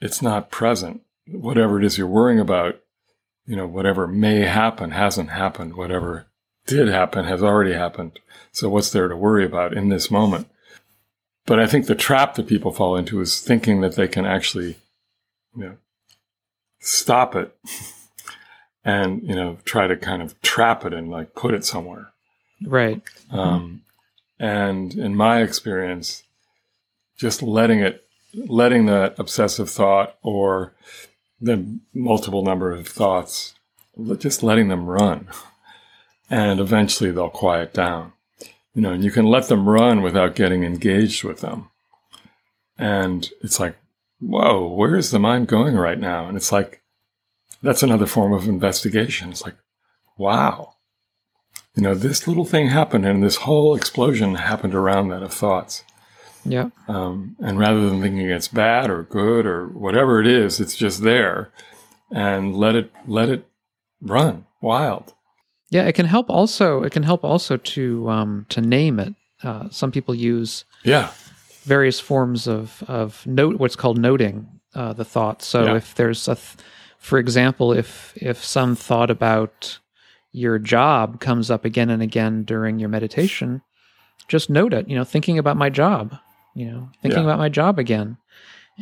it's 0.00 0.22
not 0.22 0.50
present. 0.50 1.02
Whatever 1.28 1.78
it 1.78 1.84
is 1.84 1.98
you're 1.98 2.06
worrying 2.08 2.40
about, 2.40 2.80
you 3.46 3.56
know, 3.56 3.66
whatever 3.66 4.06
may 4.06 4.40
happen 4.40 4.90
hasn't 4.90 5.30
happened. 5.30 5.74
Whatever 5.74 6.26
did 6.66 6.88
happen 6.88 7.24
has 7.24 7.42
already 7.42 7.72
happened. 7.72 8.18
So 8.52 8.68
what's 8.68 8.90
there 8.90 9.08
to 9.08 9.16
worry 9.16 9.44
about 9.44 9.72
in 9.72 9.88
this 9.88 10.10
moment? 10.10 10.48
But 11.46 11.58
I 11.58 11.66
think 11.66 11.86
the 11.86 11.94
trap 11.94 12.34
that 12.34 12.46
people 12.46 12.72
fall 12.72 12.96
into 12.96 13.20
is 13.20 13.40
thinking 13.40 13.80
that 13.80 13.96
they 13.96 14.08
can 14.08 14.24
actually, 14.24 14.76
you 15.56 15.64
know, 15.64 15.76
stop 16.80 17.34
it 17.34 17.56
and, 18.84 19.22
you 19.22 19.34
know, 19.34 19.58
try 19.64 19.86
to 19.86 19.96
kind 19.96 20.22
of 20.22 20.40
trap 20.42 20.84
it 20.84 20.92
and 20.92 21.10
like 21.10 21.34
put 21.34 21.54
it 21.54 21.64
somewhere. 21.64 22.12
Right. 22.64 23.02
Um, 23.30 23.82
and 24.38 24.94
in 24.94 25.16
my 25.16 25.42
experience, 25.42 26.22
just 27.16 27.42
letting 27.42 27.80
it, 27.80 28.04
letting 28.34 28.86
that 28.86 29.18
obsessive 29.18 29.70
thought 29.70 30.16
or 30.22 30.74
the 31.40 31.78
multiple 31.92 32.44
number 32.44 32.72
of 32.72 32.86
thoughts, 32.86 33.54
just 34.18 34.42
letting 34.42 34.68
them 34.68 34.86
run. 34.86 35.28
And 36.30 36.60
eventually 36.60 37.10
they'll 37.10 37.28
quiet 37.28 37.74
down. 37.74 38.14
You 38.74 38.82
know, 38.82 38.92
and 38.92 39.04
you 39.04 39.10
can 39.10 39.26
let 39.26 39.48
them 39.48 39.68
run 39.68 40.02
without 40.02 40.34
getting 40.34 40.64
engaged 40.64 41.24
with 41.24 41.40
them. 41.40 41.68
And 42.78 43.30
it's 43.42 43.60
like, 43.60 43.76
whoa, 44.18 44.66
where 44.66 44.96
is 44.96 45.10
the 45.10 45.18
mind 45.18 45.48
going 45.48 45.76
right 45.76 45.98
now? 45.98 46.26
And 46.26 46.36
it's 46.36 46.52
like, 46.52 46.82
that's 47.62 47.82
another 47.82 48.06
form 48.06 48.32
of 48.32 48.48
investigation. 48.48 49.30
It's 49.30 49.44
like, 49.44 49.56
wow, 50.16 50.74
you 51.74 51.82
know, 51.82 51.94
this 51.94 52.26
little 52.26 52.44
thing 52.44 52.68
happened 52.68 53.06
and 53.06 53.22
this 53.22 53.36
whole 53.36 53.74
explosion 53.74 54.34
happened 54.34 54.74
around 54.74 55.08
that 55.08 55.22
of 55.22 55.32
thoughts. 55.32 55.84
Yeah. 56.44 56.70
Um, 56.88 57.36
and 57.38 57.58
rather 57.58 57.88
than 57.88 58.02
thinking 58.02 58.28
it's 58.28 58.48
bad 58.48 58.90
or 58.90 59.04
good 59.04 59.46
or 59.46 59.68
whatever 59.68 60.20
it 60.20 60.26
is, 60.26 60.60
it's 60.60 60.76
just 60.76 61.02
there 61.02 61.52
and 62.10 62.54
let 62.54 62.74
it, 62.74 62.92
let 63.06 63.28
it 63.28 63.46
run 64.00 64.46
wild. 64.60 65.14
Yeah. 65.72 65.84
It 65.88 65.94
can 65.94 66.06
help 66.06 66.28
also. 66.30 66.82
It 66.82 66.92
can 66.92 67.02
help 67.02 67.24
also 67.24 67.56
to 67.56 68.08
um, 68.10 68.46
to 68.50 68.60
name 68.60 69.00
it. 69.00 69.14
Uh, 69.42 69.68
some 69.70 69.90
people 69.90 70.14
use 70.14 70.64
Yeah. 70.84 71.10
various 71.64 71.98
forms 72.00 72.46
of 72.46 72.82
of 72.88 73.26
note 73.26 73.56
what's 73.58 73.76
called 73.76 73.98
noting 73.98 74.46
uh, 74.74 74.92
the 74.92 75.04
thoughts. 75.04 75.46
So 75.46 75.64
Yeah. 75.64 75.76
if 75.76 75.94
there's 75.94 76.28
a, 76.28 76.34
th- 76.34 76.56
for 76.98 77.18
example, 77.18 77.72
if 77.72 78.12
if 78.16 78.44
some 78.44 78.76
thought 78.76 79.10
about 79.10 79.78
your 80.32 80.58
job 80.58 81.20
comes 81.20 81.50
up 81.50 81.64
again 81.64 81.90
and 81.90 82.02
again 82.02 82.44
during 82.44 82.78
your 82.78 82.88
meditation, 82.88 83.62
just 84.28 84.48
note 84.50 84.72
it. 84.72 84.88
You 84.88 84.96
know, 84.96 85.04
thinking 85.04 85.38
about 85.38 85.56
my 85.56 85.70
job. 85.70 86.16
You 86.54 86.66
know, 86.70 86.88
thinking 87.02 87.20
Yeah. 87.20 87.28
about 87.28 87.38
my 87.38 87.48
job 87.48 87.78
again, 87.78 88.18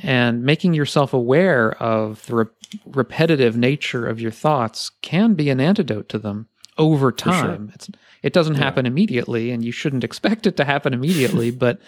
and 0.02 0.42
making 0.42 0.74
yourself 0.74 1.12
aware 1.14 1.72
of 1.82 2.26
the 2.26 2.34
re- 2.34 2.46
repetitive 2.86 3.56
nature 3.56 4.06
of 4.06 4.20
your 4.20 4.30
thoughts 4.32 4.90
can 5.02 5.34
be 5.34 5.50
an 5.50 5.60
antidote 5.60 6.08
to 6.10 6.18
them 6.18 6.48
over 6.78 7.10
For 7.12 7.18
sure. 7.32 7.32
time. 7.32 7.72
It's 7.74 7.88
it 8.22 8.32
doesn't 8.32 8.54
Yeah. 8.56 8.64
happen 8.64 8.86
immediately, 8.86 9.50
and 9.50 9.64
you 9.64 9.72
shouldn't 9.72 10.04
expect 10.04 10.46
it 10.46 10.56
to 10.58 10.64
happen 10.64 10.92
immediately, 10.94 11.50
but 11.64 11.80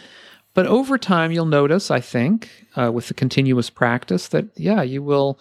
but 0.55 0.67
over 0.67 0.99
time, 0.99 1.33
you'll 1.33 1.47
notice, 1.47 1.91
I 1.91 2.01
think, 2.01 2.67
uh, 2.77 2.93
with 2.93 3.09
the 3.09 3.15
continuous 3.15 3.71
practice, 3.71 4.29
that 4.29 4.47
yeah, 4.57 4.83
you 4.83 5.03
will, 5.03 5.39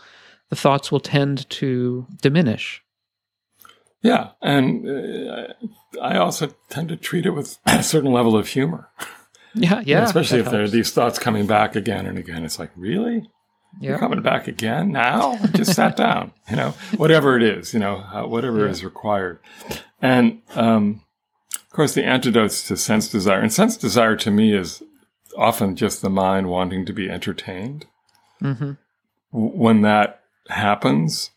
the 0.50 0.56
thoughts 0.56 0.92
will 0.92 1.02
tend 1.02 1.50
to 1.50 2.08
diminish. 2.22 2.82
Yeah. 4.02 4.30
And 4.42 4.88
uh, 4.90 5.48
I 6.02 6.18
also 6.18 6.54
tend 6.70 6.90
to 6.90 6.96
treat 6.96 7.26
it 7.26 7.32
with 7.32 7.58
a 7.66 7.84
certain 7.84 8.12
level 8.12 8.36
of 8.38 8.48
humor. 8.48 8.90
Yeah, 9.54 9.82
yeah. 9.86 10.04
Especially 10.06 10.40
if 10.40 10.50
there 10.50 10.64
are 10.64 10.68
these 10.70 10.92
thoughts 10.92 11.20
coming 11.20 11.46
back 11.46 11.76
again 11.76 12.06
and 12.06 12.18
again. 12.18 12.44
It's 12.46 12.58
like, 12.58 12.72
really? 12.76 13.30
You're 13.80 13.98
coming 13.98 14.22
back 14.22 14.48
again 14.48 14.92
now? 14.92 15.38
Just 15.54 15.74
sat 15.74 15.96
down, 15.96 16.32
you 16.50 16.56
know, 16.56 16.72
whatever 16.98 17.36
it 17.38 17.44
is, 17.44 17.74
you 17.74 17.80
know, 17.80 17.98
uh, 18.14 18.24
whatever 18.28 18.66
Yeah. 18.66 18.72
is 18.72 18.84
required. 18.84 19.40
And, 20.02 20.42
um, 20.56 21.02
of 21.56 21.70
course, 21.70 21.94
the 21.94 22.04
antidotes 22.04 22.68
to 22.68 22.76
sense 22.78 23.08
desire, 23.10 23.40
and 23.40 23.52
sense 23.52 23.78
desire 23.78 24.16
to 24.18 24.32
me 24.32 24.54
is 24.54 24.84
often 25.38 25.76
just 25.76 26.02
the 26.02 26.10
mind 26.10 26.48
wanting 26.50 26.86
to 26.86 26.94
be 26.94 27.10
entertained. 27.10 27.86
hmm 28.40 28.74
When 29.32 29.82
that 29.82 30.22
happens, 30.50 31.32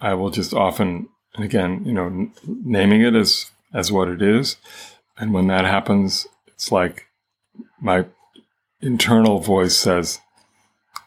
I 0.00 0.14
will 0.14 0.30
just 0.30 0.54
often, 0.54 1.08
and 1.34 1.44
again, 1.44 1.82
you 1.84 1.92
know, 1.92 2.06
n- 2.06 2.32
naming 2.46 3.02
it 3.02 3.14
as, 3.16 3.50
as 3.74 3.90
what 3.90 4.08
it 4.08 4.22
is. 4.22 4.56
And 5.18 5.34
when 5.34 5.48
that 5.48 5.64
happens, 5.64 6.28
it's 6.46 6.70
like 6.70 7.06
my 7.80 8.04
internal 8.80 9.40
voice 9.40 9.76
says, 9.76 10.20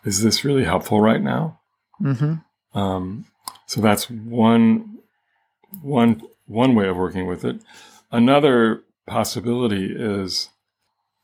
is 0.04 0.22
this 0.22 0.44
really 0.44 0.64
helpful 0.64 1.02
right 1.02 1.22
now? 1.22 1.60
hmm 2.00 2.36
Um, 2.74 3.26
so 3.66 3.82
that's 3.82 4.10
one, 4.10 5.00
one, 5.82 6.22
one 6.48 6.76
way 6.76 6.88
of 6.88 6.98
working 6.98 7.28
with 7.28 7.46
it. 7.46 7.62
Another 8.12 8.84
possibility 9.08 9.94
is, 9.96 10.50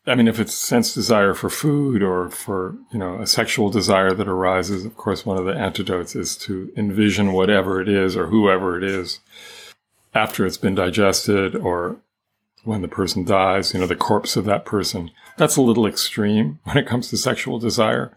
I 0.05 0.15
mean, 0.15 0.27
if 0.27 0.39
it's 0.39 0.53
sense 0.53 0.93
desire 0.93 1.33
for 1.33 1.49
food 1.49 2.01
or 2.01 2.29
for, 2.29 2.75
you 2.91 2.99
know, 2.99 3.19
a 3.19 3.27
sexual 3.27 3.69
desire 3.69 4.13
that 4.13 4.27
arises, 4.27 4.85
of 4.85 4.95
course, 4.95 5.25
one 5.25 5.37
of 5.37 5.45
the 5.45 5.53
antidotes 5.53 6.15
is 6.15 6.37
to 6.37 6.71
envision 6.77 7.33
whatever 7.33 7.81
it 7.81 7.89
is 7.89 8.15
or 8.15 8.27
whoever 8.27 8.77
it 8.77 8.83
is 8.83 9.19
after 10.13 10.45
it's 10.45 10.57
been 10.57 10.75
digested 10.75 11.55
or 11.55 11.97
when 12.63 12.81
the 12.81 12.87
person 12.87 13.23
dies, 13.23 13.73
you 13.73 13.79
know, 13.79 13.87
the 13.87 13.95
corpse 13.95 14.35
of 14.35 14.45
that 14.45 14.65
person. 14.65 15.11
That's 15.37 15.55
a 15.55 15.61
little 15.61 15.85
extreme 15.85 16.59
when 16.63 16.77
it 16.77 16.87
comes 16.87 17.09
to 17.09 17.17
sexual 17.17 17.59
desire. 17.59 18.11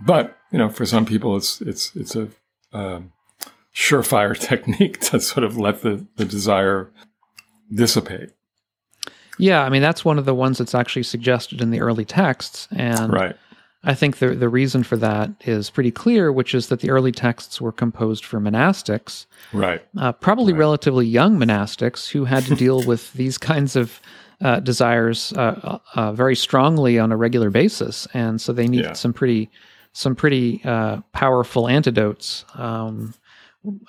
But, 0.00 0.36
you 0.50 0.58
know, 0.58 0.68
for 0.68 0.86
some 0.86 1.04
people, 1.06 1.36
it's, 1.36 1.60
it's, 1.60 1.94
it's 1.94 2.16
a, 2.16 2.28
um, 2.72 3.12
surefire 3.74 4.38
technique 4.48 5.00
to 5.00 5.20
sort 5.20 5.44
of 5.44 5.56
let 5.58 5.82
the, 5.82 6.06
the 6.16 6.24
desire 6.24 6.90
dissipate. 7.72 8.30
Yeah, 9.38 9.62
I 9.64 9.70
mean 9.70 9.80
that's 9.80 10.04
one 10.04 10.18
of 10.18 10.26
the 10.26 10.34
ones 10.34 10.58
that's 10.58 10.74
actually 10.74 11.04
suggested 11.04 11.62
in 11.62 11.70
the 11.70 11.80
early 11.80 12.04
texts, 12.04 12.68
and 12.72 13.10
Right. 13.12 13.34
I 13.82 13.94
think 13.94 14.18
the 14.18 14.34
the 14.34 14.50
reason 14.50 14.82
for 14.82 14.96
that 14.98 15.30
is 15.46 15.70
pretty 15.70 15.90
clear, 15.90 16.30
which 16.30 16.54
is 16.54 16.66
that 16.66 16.80
the 16.80 16.90
early 16.90 17.12
texts 17.12 17.58
were 17.58 17.72
composed 17.72 18.22
for 18.24 18.38
monastics, 18.38 19.24
Right. 19.54 19.82
uh, 19.96 20.12
probably 20.12 20.52
Right. 20.52 20.58
relatively 20.58 21.06
young 21.06 21.38
monastics 21.38 22.10
who 22.10 22.26
had 22.26 22.44
to 22.46 22.54
deal 22.56 22.82
with 22.82 23.10
these 23.14 23.38
kinds 23.38 23.76
of 23.76 24.00
uh, 24.42 24.60
desires 24.60 25.32
uh, 25.34 25.78
uh, 25.94 26.12
very 26.12 26.36
strongly 26.36 26.98
on 26.98 27.10
a 27.10 27.16
regular 27.16 27.48
basis, 27.48 28.06
and 28.12 28.40
so 28.42 28.52
they 28.52 28.68
needed 28.68 28.86
Yeah. 28.86 28.92
some 28.92 29.14
pretty 29.14 29.48
some 29.92 30.14
pretty 30.14 30.60
uh, 30.64 31.00
powerful 31.12 31.68
antidotes, 31.68 32.44
um, 32.54 33.14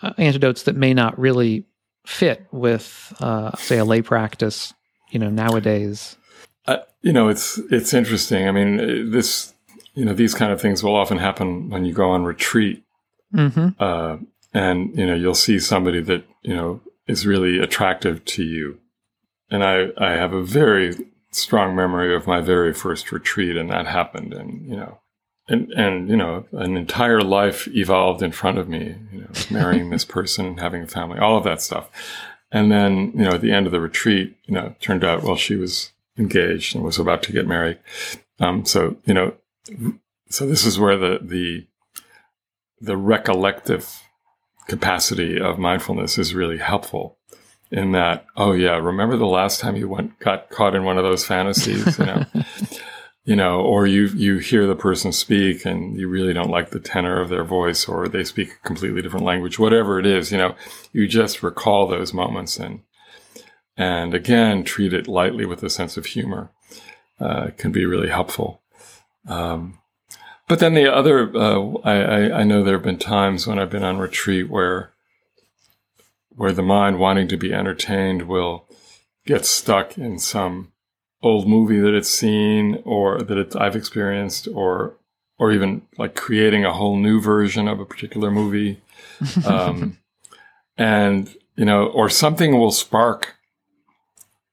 uh, 0.01 0.13
antidotes 0.17 0.63
that 0.63 0.75
may 0.75 0.93
not 0.93 1.17
really 1.19 1.65
fit 2.05 2.45
with, 2.51 3.13
uh, 3.19 3.55
say, 3.55 3.77
a 3.77 3.85
lay 3.85 4.01
practice. 4.01 4.73
You 5.11 5.19
know, 5.19 5.29
nowadays. 5.29 6.17
Uh, 6.67 6.77
you 7.01 7.11
know, 7.11 7.27
it's 7.27 7.57
it's 7.69 7.93
interesting. 7.93 8.47
I 8.47 8.51
mean, 8.51 8.79
uh, 8.79 9.11
this 9.11 9.53
you 9.93 10.05
know 10.05 10.13
these 10.13 10.33
kind 10.33 10.53
of 10.53 10.61
things 10.61 10.83
will 10.83 10.95
often 10.95 11.17
happen 11.17 11.69
when 11.69 11.83
you 11.83 11.93
go 11.93 12.11
on 12.11 12.23
retreat, 12.23 12.83
hmm 13.33 13.69
uh, 13.77 14.17
and 14.53 14.97
you 14.97 15.05
know 15.05 15.15
you'll 15.15 15.35
see 15.35 15.59
somebody 15.59 15.99
that 16.01 16.23
you 16.43 16.55
know 16.55 16.79
is 17.07 17.27
really 17.27 17.59
attractive 17.59 18.23
to 18.23 18.43
you. 18.43 18.79
And 19.49 19.65
I 19.65 19.87
I 19.97 20.11
have 20.11 20.31
a 20.31 20.43
very 20.43 20.95
strong 21.31 21.75
memory 21.75 22.15
of 22.15 22.25
my 22.25 22.39
very 22.39 22.73
first 22.73 23.11
retreat, 23.11 23.57
and 23.57 23.69
that 23.69 23.85
happened, 23.85 24.33
and 24.33 24.65
you 24.65 24.77
know. 24.77 25.00
And, 25.51 25.71
and 25.71 26.07
you 26.07 26.15
know 26.15 26.45
an 26.53 26.77
entire 26.77 27.21
life 27.21 27.67
evolved 27.67 28.21
in 28.23 28.31
front 28.31 28.57
of 28.57 28.69
me 28.69 28.95
you 29.11 29.21
know 29.21 29.29
marrying 29.51 29.89
this 29.89 30.05
person 30.05 30.57
having 30.57 30.83
a 30.83 30.87
family 30.87 31.19
all 31.19 31.37
of 31.37 31.43
that 31.43 31.61
stuff 31.61 31.89
and 32.51 32.71
then 32.71 33.11
you 33.15 33.23
know 33.23 33.31
at 33.31 33.41
the 33.41 33.51
end 33.51 33.65
of 33.65 33.71
the 33.71 33.81
retreat 33.81 34.37
you 34.45 34.53
know 34.53 34.67
it 34.67 34.79
turned 34.79 35.03
out 35.03 35.23
well 35.23 35.35
she 35.35 35.55
was 35.55 35.91
engaged 36.17 36.75
and 36.75 36.83
was 36.83 36.99
about 36.99 37.23
to 37.23 37.31
get 37.31 37.47
married. 37.47 37.79
Um, 38.39 38.65
so 38.65 38.97
you 39.05 39.13
know, 39.13 39.33
so 40.29 40.47
this 40.47 40.65
is 40.65 40.79
where 40.79 40.97
the 40.97 41.19
the 41.21 41.67
the 42.79 42.93
recollective 42.93 44.01
capacity 44.67 45.39
of 45.39 45.59
mindfulness 45.59 46.17
is 46.17 46.33
really 46.33 46.57
helpful. 46.57 47.17
In 47.71 47.93
that, 47.93 48.25
oh 48.35 48.51
yeah, 48.51 48.75
remember 48.77 49.15
the 49.15 49.25
last 49.25 49.61
time 49.61 49.77
you 49.77 49.87
went 49.87 50.19
got 50.19 50.49
caught 50.49 50.75
in 50.75 50.83
one 50.83 50.97
of 50.97 51.05
those 51.05 51.25
fantasies, 51.25 51.97
you 51.97 52.05
know, 52.05 52.25
you 53.23 53.35
know, 53.35 53.61
or 53.61 53.85
you 53.85 54.07
you 54.07 54.39
hear 54.39 54.65
the 54.65 54.75
person 54.75 55.11
speak 55.11 55.65
and 55.65 55.95
you 55.97 56.07
really 56.07 56.33
don't 56.33 56.49
like 56.49 56.71
the 56.71 56.79
tenor 56.79 57.21
of 57.21 57.29
their 57.29 57.43
voice, 57.43 57.87
or 57.87 58.07
they 58.07 58.23
speak 58.23 58.53
a 58.53 58.67
completely 58.67 59.01
different 59.01 59.25
language, 59.25 59.59
whatever 59.59 59.99
it 59.99 60.05
is, 60.05 60.31
you 60.31 60.37
know, 60.37 60.55
you 60.91 61.07
just 61.07 61.43
recall 61.43 61.87
those 61.87 62.13
moments 62.13 62.57
and 62.57 62.81
and 63.77 64.13
again 64.13 64.63
treat 64.63 64.93
it 64.93 65.07
lightly 65.07 65.45
with 65.45 65.63
a 65.63 65.69
sense 65.69 65.97
of 65.97 66.07
humor 66.07 66.51
uh, 67.19 67.51
can 67.57 67.71
be 67.71 67.85
really 67.85 68.09
helpful. 68.09 68.61
Um, 69.27 69.79
but 70.47 70.59
then 70.59 70.73
the 70.73 70.93
other, 70.93 71.35
uh, 71.35 71.73
I, 71.83 72.41
I, 72.41 72.43
know 72.43 72.63
there 72.63 72.73
have 72.73 72.83
been 72.83 72.97
times 72.97 73.47
when 73.47 73.59
I've 73.59 73.69
been 73.69 73.83
on 73.83 73.99
retreat 73.99 74.49
where 74.49 74.91
where 76.35 76.51
the 76.51 76.63
mind 76.63 76.99
wanting 76.99 77.27
to 77.27 77.37
be 77.37 77.53
entertained 77.53 78.23
will 78.23 78.67
get 79.25 79.45
stuck 79.45 79.97
in 79.97 80.17
some 80.17 80.70
old 81.23 81.47
movie 81.47 81.79
that 81.79 81.93
it's 81.93 82.09
seen 82.09 82.81
or 82.85 83.21
that 83.21 83.37
it, 83.37 83.55
I've 83.55 83.75
experienced 83.75 84.47
or 84.53 84.95
or 85.37 85.51
even 85.51 85.81
like 85.97 86.13
creating 86.15 86.63
a 86.65 86.73
whole 86.73 86.95
new 86.95 87.19
version 87.19 87.67
of 87.67 87.79
a 87.79 87.85
particular 87.85 88.31
movie. 88.31 88.81
Um, 89.45 89.99
and, 90.77 91.35
you 91.55 91.63
know, 91.65 91.85
or 91.85 92.09
something 92.09 92.57
will 92.57 92.71
spark 92.71 93.35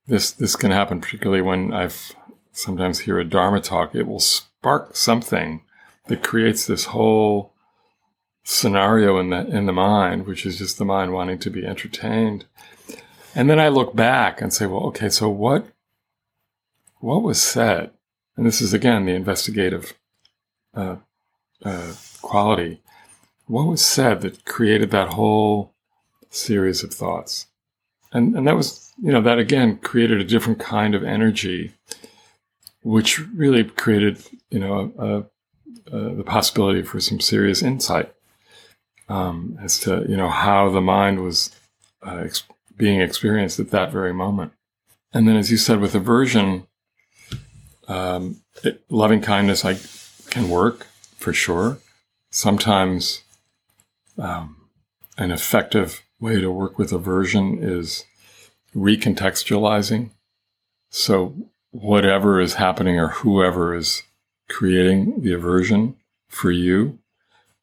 this, 0.06 0.30
this 0.30 0.56
can 0.56 0.70
happen 0.70 1.00
particularly 1.00 1.40
when 1.40 1.72
I've 1.72 2.14
sometimes 2.52 3.00
hear 3.00 3.18
a 3.18 3.24
Dharma 3.24 3.60
talk. 3.60 3.94
It 3.94 4.06
will 4.06 4.20
spark 4.20 4.94
something 4.94 5.62
that 6.08 6.22
creates 6.22 6.66
this 6.66 6.86
whole 6.86 7.54
scenario 8.44 9.18
in 9.18 9.30
the, 9.30 9.46
in 9.46 9.64
the 9.64 9.72
mind, 9.72 10.26
which 10.26 10.44
is 10.44 10.58
just 10.58 10.76
the 10.76 10.84
mind 10.84 11.12
wanting 11.12 11.38
to 11.38 11.50
be 11.50 11.64
entertained. 11.64 12.44
And 13.34 13.48
then 13.48 13.60
I 13.60 13.68
look 13.68 13.94
back 13.94 14.40
and 14.42 14.52
say, 14.52 14.66
well, 14.66 14.84
okay, 14.88 15.08
so 15.08 15.28
what, 15.28 15.66
what 17.00 17.22
was 17.22 17.40
said? 17.40 17.90
And 18.36 18.46
this 18.46 18.60
is 18.60 18.72
again 18.72 19.04
the 19.04 19.14
investigative 19.14 19.94
uh, 20.74 20.96
uh, 21.64 21.92
quality. 22.22 22.80
What 23.46 23.66
was 23.66 23.84
said 23.84 24.20
that 24.20 24.44
created 24.44 24.90
that 24.90 25.08
whole 25.08 25.74
series 26.30 26.84
of 26.84 26.92
thoughts? 26.92 27.46
And, 28.12 28.36
and 28.36 28.46
that 28.46 28.56
was, 28.56 28.92
you 29.02 29.12
know, 29.12 29.20
that 29.22 29.38
again 29.38 29.78
created 29.78 30.20
a 30.20 30.24
different 30.24 30.60
kind 30.60 30.94
of 30.94 31.02
energy, 31.02 31.72
which 32.82 33.18
really 33.18 33.64
created, 33.64 34.22
you 34.50 34.58
know, 34.58 34.92
a, 34.98 35.96
a, 35.96 36.14
the 36.14 36.24
possibility 36.24 36.82
for 36.82 37.00
some 37.00 37.20
serious 37.20 37.62
insight 37.62 38.12
um, 39.08 39.58
as 39.60 39.78
to, 39.80 40.04
you 40.08 40.16
know, 40.16 40.28
how 40.28 40.70
the 40.70 40.80
mind 40.80 41.22
was 41.22 41.50
uh, 42.06 42.22
ex- 42.24 42.44
being 42.76 43.00
experienced 43.00 43.58
at 43.58 43.70
that 43.70 43.90
very 43.90 44.12
moment. 44.12 44.52
And 45.12 45.26
then, 45.26 45.36
as 45.36 45.50
you 45.50 45.56
said, 45.56 45.80
with 45.80 45.94
aversion, 45.94 46.66
um, 47.88 48.42
it, 48.62 48.84
loving 48.90 49.20
kindness, 49.20 49.64
I 49.64 49.78
can 50.30 50.48
work 50.48 50.86
for 51.16 51.32
sure. 51.32 51.78
Sometimes 52.30 53.22
um, 54.18 54.68
an 55.16 55.32
effective 55.32 56.02
way 56.20 56.40
to 56.40 56.50
work 56.50 56.78
with 56.78 56.92
aversion 56.92 57.58
is 57.62 58.04
recontextualizing. 58.74 60.10
So, 60.90 61.34
whatever 61.70 62.40
is 62.40 62.54
happening 62.54 62.98
or 62.98 63.08
whoever 63.08 63.74
is 63.74 64.02
creating 64.48 65.20
the 65.20 65.32
aversion 65.32 65.96
for 66.28 66.50
you, 66.50 66.98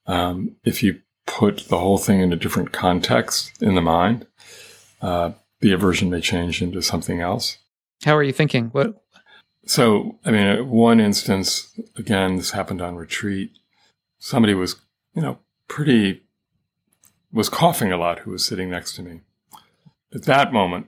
um, 0.05 0.55
if 0.63 0.83
you 0.83 1.01
put 1.25 1.67
the 1.69 1.79
whole 1.79 1.97
thing 1.97 2.19
in 2.19 2.31
a 2.31 2.37
different 2.37 2.71
context 2.71 3.61
in 3.61 3.75
the 3.75 3.81
mind, 3.81 4.27
uh, 5.01 5.31
the 5.61 5.71
aversion 5.71 6.09
may 6.09 6.21
change 6.21 6.61
into 6.61 6.81
something 6.81 7.19
else. 7.19 7.57
How 8.03 8.15
are 8.15 8.23
you 8.23 8.33
thinking? 8.33 8.67
What 8.67 9.04
so, 9.65 10.19
I 10.25 10.31
mean, 10.31 10.69
one 10.69 10.99
instance, 10.99 11.77
again, 11.95 12.37
this 12.37 12.51
happened 12.51 12.81
on 12.81 12.95
retreat. 12.95 13.51
Somebody 14.19 14.53
was, 14.53 14.75
you 15.13 15.21
know, 15.21 15.39
pretty, 15.67 16.23
was 17.31 17.49
coughing 17.49 17.91
a 17.91 17.97
lot 17.97 18.19
who 18.19 18.31
was 18.31 18.45
sitting 18.45 18.69
next 18.69 18.95
to 18.95 19.01
me. 19.01 19.21
At 20.13 20.23
that 20.23 20.53
moment, 20.53 20.87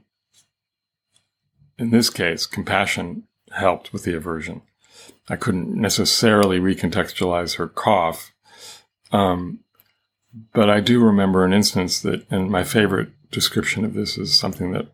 in 1.78 1.90
this 1.90 2.10
case, 2.10 2.46
compassion 2.46 3.24
helped 3.52 3.94
with 3.94 4.04
the 4.04 4.16
aversion. 4.16 4.62
I 5.30 5.36
couldn't 5.36 5.76
necessarily 5.76 6.60
recontextualize 6.60 7.58
her 7.58 7.68
cough. 7.68 8.34
Um, 9.12 9.60
but 10.54 10.70
I 10.70 10.80
do 10.80 11.04
remember 11.04 11.44
an 11.44 11.54
instance 11.54 12.00
that, 12.02 12.26
and 12.30 12.50
my 12.50 12.64
favorite 12.64 13.10
description 13.32 13.84
of 13.84 13.94
this 13.94 14.18
is 14.18 14.38
something 14.38 14.72
that 14.72 14.88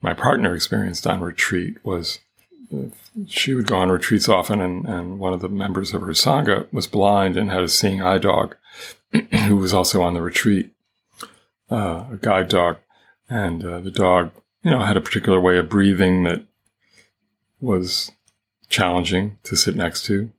my 0.00 0.14
partner 0.14 0.54
experienced 0.54 1.06
on 1.06 1.20
retreat 1.20 1.76
was 1.84 2.20
she 3.26 3.54
would 3.54 3.66
go 3.66 3.76
on 3.76 3.90
retreats 3.90 4.28
often, 4.28 4.60
and, 4.60 4.86
and 4.86 5.18
one 5.18 5.32
of 5.32 5.40
the 5.40 5.48
members 5.48 5.94
of 5.94 6.02
her 6.02 6.08
sangha 6.08 6.70
was 6.72 6.86
blind 6.86 7.36
and 7.36 7.50
had 7.50 7.62
a 7.62 7.68
seeing 7.68 8.02
eye 8.02 8.18
dog, 8.18 8.56
who 9.46 9.56
was 9.56 9.72
also 9.72 10.02
on 10.02 10.14
the 10.14 10.22
retreat, 10.22 10.72
uh, 11.70 12.04
a 12.12 12.18
guide 12.20 12.48
dog, 12.48 12.78
and 13.28 13.64
uh, 13.64 13.80
the 13.80 13.90
dog, 13.90 14.32
you 14.62 14.70
know, 14.70 14.80
had 14.80 14.96
a 14.96 15.02
particular 15.02 15.40
way 15.40 15.58
of 15.58 15.68
breathing 15.68 16.24
that 16.24 16.44
was 17.60 18.12
challenging 18.68 19.38
to 19.42 19.56
sit 19.56 19.74
next 19.74 20.04
to, 20.04 20.30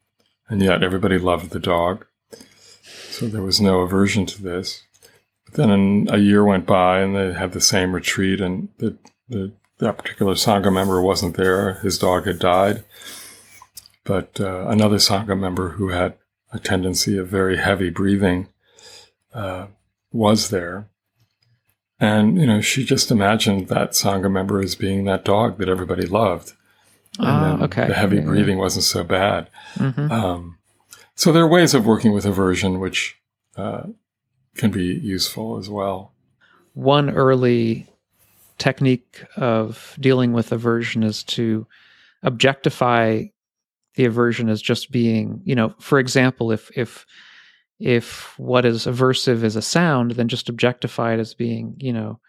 and 0.47 0.61
yet 0.61 0.83
everybody 0.83 1.17
loved 1.17 1.49
the 1.49 1.59
dog, 1.59 2.05
so 3.09 3.27
there 3.27 3.41
was 3.41 3.59
no 3.59 3.79
aversion 3.79 4.25
to 4.27 4.41
this. 4.41 4.83
But 5.45 5.55
then 5.55 6.07
a 6.11 6.17
year 6.17 6.45
went 6.45 6.67
by, 6.67 6.99
and 6.99 7.15
they 7.15 7.33
had 7.33 7.53
the 7.53 7.61
same 7.61 7.93
retreat, 7.93 8.39
and 8.39 8.69
the 8.77 8.97
the 9.27 9.51
that 9.79 9.97
particular 9.97 10.33
Sangha 10.33 10.71
member 10.71 11.01
wasn't 11.01 11.35
there. 11.35 11.75
His 11.75 11.97
dog 11.97 12.25
had 12.25 12.39
died. 12.39 12.83
But 14.03 14.39
uh, 14.39 14.67
another 14.67 14.97
Sangha 14.97 15.37
member 15.39 15.69
who 15.71 15.89
had 15.89 16.15
a 16.51 16.59
tendency 16.59 17.17
of 17.17 17.27
very 17.27 17.57
heavy 17.57 17.89
breathing 17.89 18.47
uh, 19.33 19.67
was 20.11 20.49
there. 20.49 20.87
And, 21.99 22.39
you 22.39 22.47
know, 22.47 22.61
she 22.61 22.85
just 22.85 23.11
imagined 23.11 23.67
that 23.67 23.91
Sangha 23.91 24.31
member 24.31 24.61
as 24.61 24.75
being 24.75 25.05
that 25.05 25.25
dog 25.25 25.57
that 25.57 25.69
everybody 25.69 26.05
loved. 26.05 26.53
Ah, 27.19 27.61
okay. 27.63 27.87
The 27.87 27.93
heavy 27.93 28.21
breathing 28.21 28.57
wasn't 28.57 28.85
so 28.85 29.03
bad. 29.03 29.49
Mm-hmm. 29.75 30.11
Um, 30.11 30.57
so 31.15 31.31
there 31.31 31.43
are 31.43 31.49
ways 31.49 31.73
of 31.73 31.85
working 31.85 32.13
with 32.13 32.25
aversion 32.25 32.79
which 32.79 33.17
uh, 33.57 33.83
can 34.55 34.71
be 34.71 34.85
useful 34.85 35.57
as 35.57 35.69
well. 35.69 36.13
One 36.73 37.09
early 37.09 37.87
technique 38.59 39.23
of 39.37 39.97
dealing 39.99 40.33
with 40.33 40.51
aversion 40.51 41.03
is 41.03 41.23
to 41.23 41.65
objectify 42.23 43.23
the 43.95 44.05
aversion 44.05 44.49
as 44.49 44.61
just 44.61 44.91
being, 44.91 45.41
you 45.43 45.55
know, 45.55 45.73
for 45.79 45.99
example, 45.99 46.51
if 46.51 46.69
if 46.77 47.05
if 47.79 48.37
what 48.37 48.65
is 48.65 48.85
aversive 48.85 49.43
is 49.43 49.55
a 49.55 49.61
sound, 49.61 50.11
then 50.11 50.27
just 50.27 50.49
objectify 50.49 51.13
it 51.13 51.19
as 51.19 51.33
being, 51.33 51.75
you 51.79 51.93
know, 51.93 52.19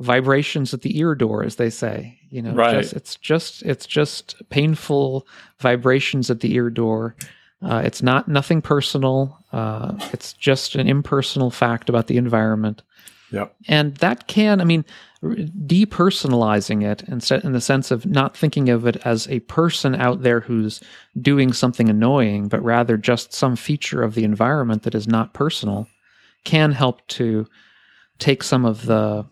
vibrations 0.00 0.74
at 0.74 0.82
the 0.82 0.98
ear 0.98 1.14
door, 1.14 1.44
as 1.44 1.56
they 1.56 1.70
say. 1.70 2.18
You 2.30 2.42
know, 2.42 2.54
right. 2.54 2.80
just, 2.80 2.94
it's 2.94 3.16
just 3.16 3.62
it's 3.62 3.86
just 3.86 4.42
painful 4.48 5.26
vibrations 5.60 6.30
at 6.30 6.40
the 6.40 6.54
ear 6.54 6.70
door. 6.70 7.14
Uh, 7.62 7.82
it's 7.84 8.02
not 8.02 8.26
nothing 8.26 8.60
personal. 8.60 9.38
Uh, 9.52 9.94
it's 10.12 10.32
just 10.32 10.74
an 10.74 10.88
impersonal 10.88 11.50
fact 11.50 11.88
about 11.88 12.08
the 12.08 12.16
environment. 12.16 12.82
Yep. 13.30 13.54
And 13.68 13.94
that 13.96 14.26
can, 14.26 14.60
I 14.60 14.64
mean, 14.64 14.84
depersonalizing 15.22 16.84
it 16.84 17.02
instead 17.06 17.44
in 17.44 17.52
the 17.52 17.60
sense 17.60 17.90
of 17.90 18.04
not 18.04 18.36
thinking 18.36 18.68
of 18.68 18.86
it 18.86 18.96
as 19.04 19.28
a 19.28 19.40
person 19.40 19.94
out 19.94 20.22
there 20.22 20.40
who's 20.40 20.80
doing 21.20 21.52
something 21.52 21.88
annoying, 21.88 22.48
but 22.48 22.62
rather 22.62 22.96
just 22.96 23.32
some 23.32 23.54
feature 23.54 24.02
of 24.02 24.14
the 24.14 24.24
environment 24.24 24.82
that 24.82 24.94
is 24.94 25.06
not 25.06 25.32
personal, 25.32 25.86
can 26.44 26.72
help 26.72 27.06
to 27.06 27.46
take 28.18 28.42
some 28.42 28.64
of 28.64 28.86
the 28.86 29.24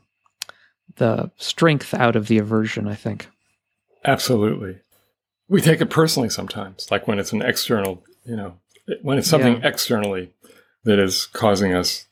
the 0.97 1.31
strength 1.37 1.95
out 1.95 2.15
of 2.17 2.29
the 2.29 2.39
aversion. 2.39 2.87
I 2.87 2.95
think. 2.95 3.29
Absolutely, 4.05 4.79
we 5.49 5.61
take 5.61 5.81
it 5.81 5.91
personally 5.91 6.31
sometimes, 6.31 6.89
like 6.91 7.09
when 7.09 7.19
it's 7.19 7.33
an 7.33 7.43
external, 7.43 8.05
you 8.25 8.37
know, 8.37 8.55
when 9.03 9.19
it's 9.19 9.29
something 9.29 9.61
Yeah. 9.61 9.69
externally 9.69 10.33
that 10.85 10.99
is 11.01 11.27
causing 11.27 11.75
us 11.75 12.07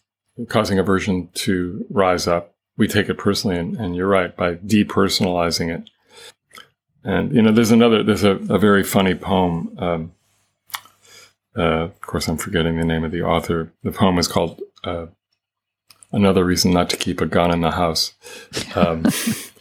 causing 0.49 0.79
aversion 0.79 1.29
to 1.35 1.85
rise 1.91 2.27
up 2.27 2.55
we 2.79 2.89
take 2.89 3.11
it 3.11 3.19
personally 3.19 3.59
and, 3.59 3.77
and 3.77 3.95
you're 3.95 4.09
right 4.09 4.35
by 4.35 4.55
depersonalizing 4.55 5.75
it. 5.77 5.91
And 7.05 7.35
you 7.35 7.43
know 7.43 7.53
there's 7.53 7.71
another 7.71 8.03
there's 8.03 8.25
a, 8.25 8.37
a 8.49 8.59
very 8.59 8.83
funny 8.83 9.15
poem 9.15 9.77
um, 9.79 10.13
uh, 11.57 11.85
of 11.85 12.01
course 12.01 12.29
i'm 12.29 12.37
forgetting 12.37 12.79
the 12.79 12.85
name 12.85 13.05
of 13.05 13.13
the 13.13 13.23
author. 13.23 13.73
The 13.83 13.93
poem 13.93 14.19
is 14.19 14.29
called 14.29 14.61
uh, 14.85 15.07
another 16.13 16.45
reason 16.45 16.73
not 16.73 16.91
to 16.91 16.97
keep 16.97 17.21
a 17.21 17.27
gun 17.27 17.53
in 17.53 17.61
the 17.61 17.73
house. 17.73 18.15
Um, 18.75 19.05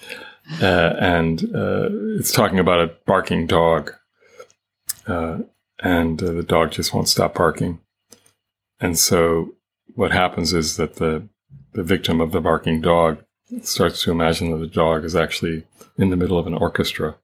uh, 0.62 0.94
and 1.00 1.44
uh, 1.56 1.90
it's 2.18 2.32
talking 2.32 2.60
about 2.60 2.82
a 2.82 2.94
barking 3.06 3.48
dog. 3.48 3.94
Uh, 5.06 5.40
and 5.80 6.22
uh, 6.22 6.32
the 6.32 6.44
dog 6.44 6.72
just 6.72 6.94
won't 6.94 7.08
stop 7.08 7.36
barking. 7.36 7.80
And 8.80 8.98
so 8.98 9.54
what 9.96 10.12
happens 10.12 10.54
is 10.54 10.78
that 10.78 10.96
the 10.96 11.28
the 11.78 11.84
victim 11.84 12.20
of 12.20 12.32
the 12.32 12.42
barking 12.42 12.82
dog 12.82 13.24
starts 13.62 14.02
to 14.02 14.10
imagine 14.12 14.50
that 14.50 14.58
the 14.58 14.66
dog 14.66 15.06
is 15.06 15.16
actually 15.16 15.64
in 15.96 16.10
the 16.10 16.18
middle 16.18 16.40
of 16.40 16.48
an 16.48 16.56
orchestra 16.56 17.16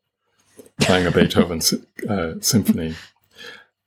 playing 0.80 1.08
a 1.08 1.12
Beethoven 1.12 1.60
uh, 2.08 2.34
symphony. 2.39 2.94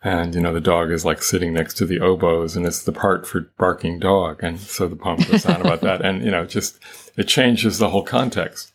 And, 0.03 0.35
you 0.35 0.41
know, 0.41 0.53
the 0.53 0.61
dog 0.61 0.91
is 0.91 1.05
like 1.05 1.23
sitting 1.23 1.55
next 1.55 1.75
to 1.75 1.87
the 1.87 2.01
oboes 2.01 2.57
and 2.57 2.67
it's 2.67 2.83
the 2.83 2.93
part 2.93 3.29
for 3.29 3.43
barking 3.59 4.01
dog. 4.01 4.41
And 4.43 4.59
so 4.59 4.89
the 4.89 4.97
poem 4.97 5.21
goes 5.21 5.47
on 5.47 5.61
about 5.61 5.83
that. 5.83 6.05
And, 6.05 6.25
you 6.25 6.33
know, 6.33 6.45
just 6.45 6.81
it 7.17 7.29
changes 7.29 7.79
the 7.79 7.91
whole 7.91 8.03
context, 8.05 8.73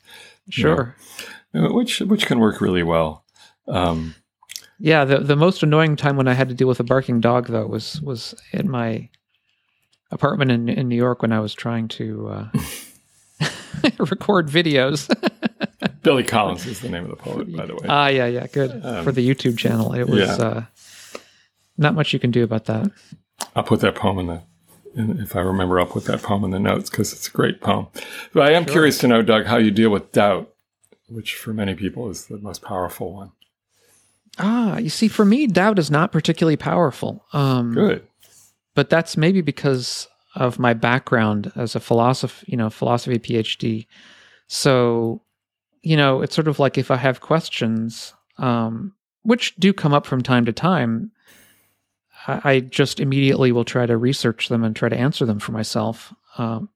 Sure. 0.49 0.95
uh, 1.54 1.73
which, 1.73 1.99
which 1.99 2.25
can 2.25 2.39
work 2.39 2.62
really 2.62 2.84
well. 2.84 3.25
Um, 3.67 4.15
Yeah, 4.80 5.04
the 5.04 5.19
the 5.19 5.36
most 5.36 5.62
annoying 5.62 5.97
time 5.97 6.15
when 6.15 6.30
I 6.30 6.34
had 6.34 6.47
to 6.49 6.56
deal 6.56 6.69
with 6.69 6.80
a 6.80 6.86
barking 6.86 7.19
dog 7.19 7.47
though 7.47 7.67
was 7.67 8.01
was 8.01 8.34
in 8.54 8.71
my 8.71 9.10
apartment 10.12 10.52
in 10.52 10.69
in 10.69 10.88
New 10.89 10.95
York 10.95 11.21
when 11.21 11.32
I 11.32 11.39
was 11.39 11.54
trying 11.54 11.88
to 11.89 12.30
uh, 12.30 12.50
record 14.00 14.47
videos. 14.47 15.08
Billy 16.04 16.24
Collins 16.24 16.65
is 16.65 16.80
the 16.82 16.89
name 16.89 17.04
of 17.04 17.10
the 17.10 17.15
poet, 17.15 17.56
by 17.56 17.65
the 17.65 17.74
way. 17.76 17.86
Ah, 17.88 18.08
yeah, 18.08 18.26
yeah, 18.26 18.47
good 18.47 18.71
Um, 18.84 19.04
for 19.04 19.12
the 19.12 19.28
YouTube 19.28 19.58
channel. 19.58 19.93
It 19.93 20.08
was 20.08 20.19
yeah. 20.39 20.45
uh, 20.45 20.63
not 21.78 21.93
much 21.93 22.13
you 22.13 22.19
can 22.19 22.32
do 22.32 22.43
about 22.43 22.65
that. 22.65 22.91
I'll 23.56 23.63
put 23.63 23.82
that 23.82 23.95
poem 23.95 24.17
in 24.19 24.28
the, 24.28 24.41
in, 24.95 25.19
if 25.19 25.36
I 25.36 25.41
remember, 25.41 25.80
I'll 25.80 25.86
put 25.86 26.06
that 26.06 26.21
poem 26.24 26.43
in 26.43 26.52
the 26.52 26.60
notes 26.60 26.89
because 26.89 27.13
it's 27.13 27.28
a 27.28 27.32
great 27.32 27.62
poem. 27.62 27.88
But 28.34 28.52
I 28.52 28.54
am 28.56 28.65
curious 28.65 28.97
to 29.00 29.08
know, 29.08 29.21
Doug, 29.21 29.45
how 29.45 29.58
you 29.58 29.69
deal 29.71 29.89
with 29.91 30.12
doubt, 30.12 30.52
which 31.08 31.36
for 31.36 31.54
many 31.54 31.76
people 31.76 32.10
is 32.10 32.26
the 32.26 32.38
most 32.39 32.62
powerful 32.63 33.13
one. 33.13 33.32
Ah, 34.39 34.78
you 34.78 34.89
see, 34.89 35.08
for 35.08 35.26
me, 35.26 35.45
doubt 35.45 35.78
is 35.78 35.91
not 35.91 36.12
particularly 36.12 36.58
powerful. 36.58 37.26
Um, 37.34 37.74
Good. 37.74 38.08
But 38.75 38.89
that's 38.89 39.17
maybe 39.17 39.41
because 39.41 40.07
of 40.36 40.60
my 40.60 40.73
background 40.73 41.51
as 41.55 41.75
a 41.75 41.79
philosophy, 41.79 42.45
you 42.47 42.57
know, 42.57 42.69
philosophy 42.69 43.19
PhD. 43.19 43.88
So, 44.47 45.21
you 45.81 45.97
know, 45.97 46.21
it's 46.21 46.36
sort 46.36 46.47
of 46.47 46.60
like 46.60 46.77
if 46.77 46.91
I 46.91 46.97
have 46.97 47.21
questions, 47.21 48.13
um, 48.38 48.93
which 49.23 49.55
do 49.57 49.73
come 49.73 49.93
up 49.93 50.05
from 50.05 50.21
time 50.21 50.45
to 50.45 50.53
time, 50.53 51.12
I, 52.27 52.41
I 52.43 52.60
just 52.60 52.99
immediately 52.99 53.51
will 53.51 53.65
try 53.65 53.86
to 53.86 53.97
research 53.97 54.49
them 54.49 54.63
and 54.63 54.75
try 54.75 54.89
to 54.89 54.97
answer 54.97 55.25
them 55.25 55.39
for 55.39 55.51
myself. 55.51 56.13
Um, 56.38 56.69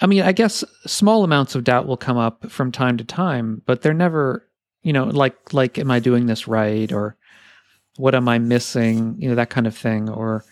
I 0.00 0.06
mean, 0.06 0.22
I 0.22 0.32
guess 0.32 0.64
small 0.86 1.24
amounts 1.24 1.54
of 1.54 1.64
doubt 1.64 1.86
will 1.86 1.96
come 1.96 2.16
up 2.16 2.50
from 2.50 2.72
time 2.72 2.96
to 2.98 3.04
time, 3.04 3.62
but 3.66 3.82
they're 3.82 3.94
never, 3.94 4.48
you 4.82 4.92
know, 4.92 5.04
like 5.04 5.52
like, 5.52 5.78
am 5.78 5.90
I 5.90 5.98
doing 5.98 6.26
this 6.26 6.46
right 6.46 6.90
or 6.92 7.16
what 7.98 8.14
am 8.14 8.28
I 8.28 8.38
missing? 8.38 9.16
You 9.18 9.28
know, 9.28 9.34
that 9.34 9.50
kind 9.50 9.66
of 9.66 9.76
thing. 9.76 10.08
Or, 10.08 10.44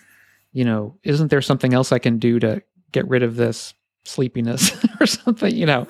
you 0.52 0.64
know, 0.64 0.96
isn't 1.04 1.28
there 1.28 1.40
something 1.42 1.72
else 1.72 1.92
I 1.92 1.98
can 1.98 2.18
do 2.18 2.38
to 2.40 2.62
get 2.92 3.08
rid 3.08 3.22
of 3.22 3.36
this 3.36 3.72
sleepiness 4.04 4.72
or 5.00 5.06
something, 5.06 5.54
you 5.54 5.66
know? 5.66 5.86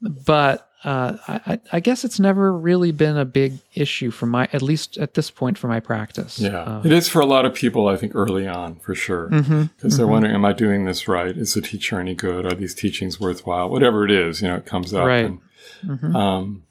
But 0.00 0.68
uh, 0.84 1.16
I, 1.26 1.58
I- 1.72 1.80
guess 1.80 2.04
it's 2.04 2.20
never 2.20 2.52
really 2.52 2.92
been 2.92 3.16
a 3.16 3.24
big 3.24 3.54
issue 3.74 4.10
for 4.10 4.26
my, 4.26 4.48
at 4.52 4.62
least 4.62 4.98
at 4.98 5.14
this 5.14 5.30
point 5.30 5.56
for 5.58 5.68
my 5.68 5.80
practice. 5.80 6.38
Yeah. 6.38 6.58
Uh, 6.62 6.82
it 6.84 6.92
is 6.92 7.08
for 7.08 7.20
a 7.20 7.26
lot 7.26 7.44
of 7.46 7.54
people, 7.54 7.88
I 7.88 7.96
think, 7.96 8.14
early 8.14 8.46
on, 8.46 8.76
for 8.76 8.94
sure. 8.94 9.28
Because 9.28 9.48
mhm, 9.48 9.70
they're 9.96 10.06
mhm. 10.06 10.08
wondering, 10.10 10.34
am 10.34 10.44
I 10.44 10.52
doing 10.52 10.84
this 10.84 11.08
right? 11.08 11.36
Is 11.36 11.54
the 11.54 11.62
teacher 11.62 11.98
any 11.98 12.14
good? 12.14 12.44
Are 12.46 12.54
these 12.54 12.74
teachings 12.74 13.18
worthwhile? 13.18 13.68
Whatever 13.70 14.04
it 14.04 14.10
is, 14.10 14.42
you 14.42 14.48
know, 14.48 14.56
it 14.56 14.66
comes 14.66 14.92
up. 14.94 15.06
Right. 15.06 15.24
And, 15.24 15.40
Mhm. 15.84 16.14
um, 16.14 16.62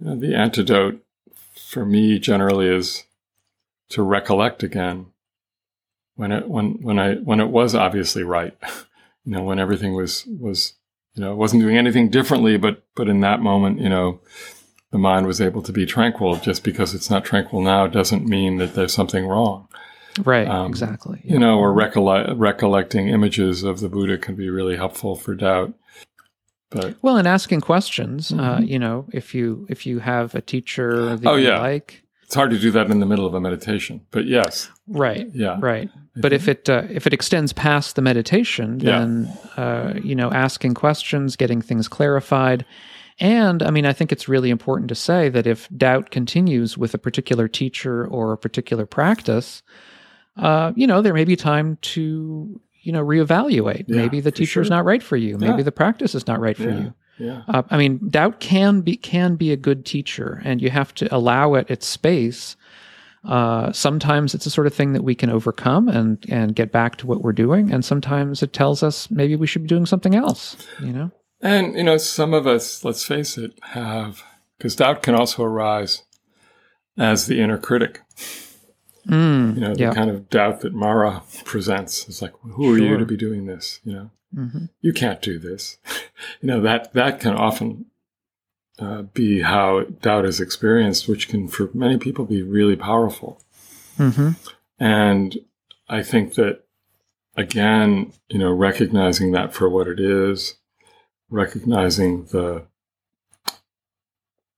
you 0.00 0.06
know, 0.06 0.16
the 0.16 0.34
antidote 0.34 1.03
for 1.74 1.84
me 1.84 2.18
generally 2.18 2.68
is 2.68 3.04
to 3.90 4.02
recollect 4.02 4.62
again 4.62 5.06
when 6.14 6.32
it 6.32 6.48
when 6.48 6.80
when 6.80 6.98
I 6.98 7.16
when 7.16 7.40
it 7.40 7.48
was 7.48 7.74
obviously 7.74 8.22
right. 8.22 8.56
You 9.26 9.32
know, 9.32 9.42
when 9.42 9.58
everything 9.58 9.94
was 9.94 10.26
was 10.26 10.74
you 11.14 11.24
know, 11.24 11.34
wasn't 11.34 11.62
doing 11.62 11.78
anything 11.78 12.10
differently, 12.10 12.58
but 12.58 12.82
but 12.94 13.08
in 13.08 13.20
that 13.20 13.40
moment, 13.40 13.80
you 13.80 13.88
know, 13.88 14.20
the 14.90 14.98
mind 14.98 15.26
was 15.26 15.40
able 15.40 15.62
to 15.62 15.72
be 15.72 15.86
tranquil. 15.86 16.36
Just 16.36 16.62
because 16.62 16.94
it's 16.94 17.08
not 17.08 17.24
tranquil 17.24 17.62
now 17.62 17.86
doesn't 17.86 18.26
mean 18.26 18.58
that 18.58 18.74
there's 18.74 18.92
something 18.92 19.26
wrong. 19.26 19.66
Right. 20.22 20.46
um, 20.46 20.66
exactly. 20.66 21.22
You 21.24 21.38
know, 21.38 21.58
or 21.58 21.72
recolle- 21.72 22.34
recollecting 22.36 23.08
images 23.08 23.62
of 23.62 23.80
the 23.80 23.88
Buddha 23.88 24.18
can 24.18 24.34
be 24.34 24.50
really 24.50 24.76
helpful 24.76 25.16
for 25.16 25.34
doubt. 25.34 25.72
But 26.70 26.96
Well, 27.02 27.16
and 27.16 27.28
asking 27.28 27.60
questions, 27.60 28.32
uh, 28.32 28.58
Mhm. 28.58 28.68
you 28.68 28.78
know, 28.78 29.06
if 29.12 29.34
you 29.34 29.66
if 29.68 29.86
you 29.86 29.98
have 30.00 30.34
a 30.34 30.40
teacher 30.40 31.16
that 31.16 31.28
Oh, 31.28 31.36
you 31.36 31.48
yeah. 31.48 31.60
like, 31.60 32.02
it's 32.22 32.34
hard 32.34 32.50
to 32.50 32.58
do 32.58 32.70
that 32.72 32.90
in 32.90 33.00
the 33.00 33.06
middle 33.06 33.26
of 33.26 33.34
a 33.34 33.40
meditation. 33.40 34.00
But 34.10 34.26
yes, 34.26 34.70
right, 34.88 35.28
yeah, 35.34 35.56
right. 35.60 35.88
But 36.16 36.32
if 36.32 36.48
it 36.48 36.68
uh, 36.68 36.82
if 36.90 37.06
it 37.06 37.12
extends 37.12 37.52
past 37.52 37.96
the 37.96 38.02
meditation, 38.02 38.80
Yeah. 38.80 38.98
then 38.98 39.32
uh, 39.56 39.94
you 40.02 40.14
know, 40.14 40.30
asking 40.32 40.74
questions, 40.74 41.36
getting 41.36 41.60
things 41.62 41.86
clarified, 41.86 42.64
and 43.20 43.62
I 43.62 43.70
mean, 43.70 43.86
I 43.86 43.92
think 43.92 44.10
it's 44.10 44.28
really 44.28 44.50
important 44.50 44.88
to 44.88 44.94
say 44.96 45.28
that 45.28 45.46
if 45.46 45.68
doubt 45.76 46.10
continues 46.10 46.76
with 46.78 46.94
a 46.94 46.98
particular 46.98 47.46
teacher 47.46 48.04
or 48.06 48.32
a 48.32 48.38
particular 48.38 48.86
practice, 48.86 49.62
uh, 50.36 50.72
you 50.74 50.86
know, 50.86 51.02
there 51.02 51.14
may 51.14 51.24
be 51.24 51.36
time 51.36 51.78
to 51.82 52.60
you 52.84 52.92
know 52.92 53.04
reevaluate. 53.04 53.84
Yeah, 53.88 53.96
maybe 53.96 54.20
the 54.20 54.30
teacher 54.30 54.60
is 54.60 54.68
sure. 54.68 54.76
not 54.76 54.84
right 54.84 55.02
for 55.02 55.16
you. 55.16 55.36
Maybe 55.38 55.58
Yeah. 55.58 55.62
the 55.64 55.72
practice 55.72 56.14
is 56.14 56.26
not 56.26 56.38
right 56.40 56.56
for 56.56 56.70
Yeah. 56.70 56.78
you. 56.80 56.94
yeah, 57.18 57.42
Uh, 57.48 57.62
I 57.70 57.76
mean, 57.76 58.00
doubt 58.08 58.40
can 58.40 58.80
be 58.82 58.96
can 58.96 59.34
be 59.36 59.52
a 59.52 59.56
good 59.56 59.84
teacher, 59.84 60.40
and 60.44 60.62
you 60.62 60.70
have 60.70 60.94
to 60.94 61.12
allow 61.14 61.54
it 61.54 61.70
its 61.70 61.86
space. 61.86 62.56
Uh, 63.24 63.72
sometimes 63.72 64.34
it's 64.34 64.44
the 64.44 64.50
sort 64.50 64.66
of 64.66 64.74
thing 64.74 64.92
that 64.92 65.02
we 65.02 65.14
can 65.14 65.30
overcome 65.30 65.88
and 65.88 66.24
and 66.28 66.54
get 66.54 66.70
back 66.72 66.96
to 66.96 67.06
what 67.06 67.22
we're 67.22 67.32
doing, 67.32 67.72
and 67.72 67.84
sometimes 67.84 68.42
it 68.42 68.52
tells 68.52 68.82
us 68.82 69.10
maybe 69.10 69.34
we 69.36 69.46
should 69.46 69.62
be 69.62 69.68
doing 69.68 69.86
something 69.86 70.14
else. 70.14 70.56
You 70.80 70.92
know, 70.92 71.10
and 71.40 71.74
you 71.74 71.82
know, 71.84 71.96
some 71.96 72.34
of 72.34 72.46
us, 72.46 72.84
let's 72.84 73.02
face 73.04 73.38
it, 73.38 73.52
have 73.62 74.22
because 74.58 74.76
doubt 74.76 75.02
can 75.02 75.14
also 75.14 75.42
arise 75.42 76.02
as 76.98 77.26
the 77.26 77.40
inner 77.40 77.58
critic. 77.58 78.02
Mm, 79.06 79.54
You 79.54 79.60
know, 79.60 79.74
yeah, 79.76 79.88
the 79.90 79.94
kind 79.94 80.10
of 80.10 80.28
doubt 80.30 80.60
that 80.60 80.74
Mara 80.74 81.22
presents. 81.44 82.08
It's 82.08 82.22
like, 82.22 82.34
who 82.42 82.68
are 82.70 82.78
you 82.78 82.88
Sure. 82.88 82.98
to 82.98 83.06
be 83.06 83.16
doing 83.16 83.46
this? 83.46 83.80
You 83.84 83.92
know, 83.92 84.10
hmm 84.34 84.64
you 84.80 84.92
can't 84.92 85.22
do 85.22 85.38
this. 85.38 85.78
you 86.40 86.48
know 86.48 86.60
that 86.60 86.92
that 86.94 87.20
can 87.20 87.34
often 87.34 87.86
uh, 88.78 89.02
be 89.02 89.42
how 89.42 89.82
doubt 90.02 90.24
is 90.24 90.40
experienced, 90.40 91.08
which 91.08 91.28
can 91.28 91.48
for 91.48 91.70
many 91.74 91.96
people 91.98 92.24
be 92.24 92.42
really 92.42 92.76
powerful. 92.76 93.40
hmm 93.96 94.30
And 94.78 95.38
I 95.88 96.02
think 96.02 96.34
that, 96.34 96.62
again, 97.36 98.12
you 98.28 98.38
know, 98.38 98.52
recognizing 98.52 99.32
that 99.32 99.54
for 99.54 99.68
what 99.68 99.86
it 99.86 100.00
is, 100.00 100.54
recognizing 101.30 102.24
the, 102.26 102.64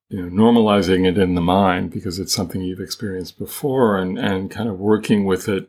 you 0.09 0.23
know, 0.23 0.45
normalizing 0.45 1.07
it 1.07 1.19
in 1.19 1.35
the 1.35 1.40
mind 1.40 1.90
because 1.90 2.19
it's 2.19 2.33
something 2.33 2.62
you've 2.62 2.81
experienced 2.81 3.38
before 3.38 3.97
and, 3.99 4.19
and 4.19 4.51
kind 4.51 4.69
of 4.69 4.79
working 4.79 5.25
with 5.25 5.49
it 5.49 5.69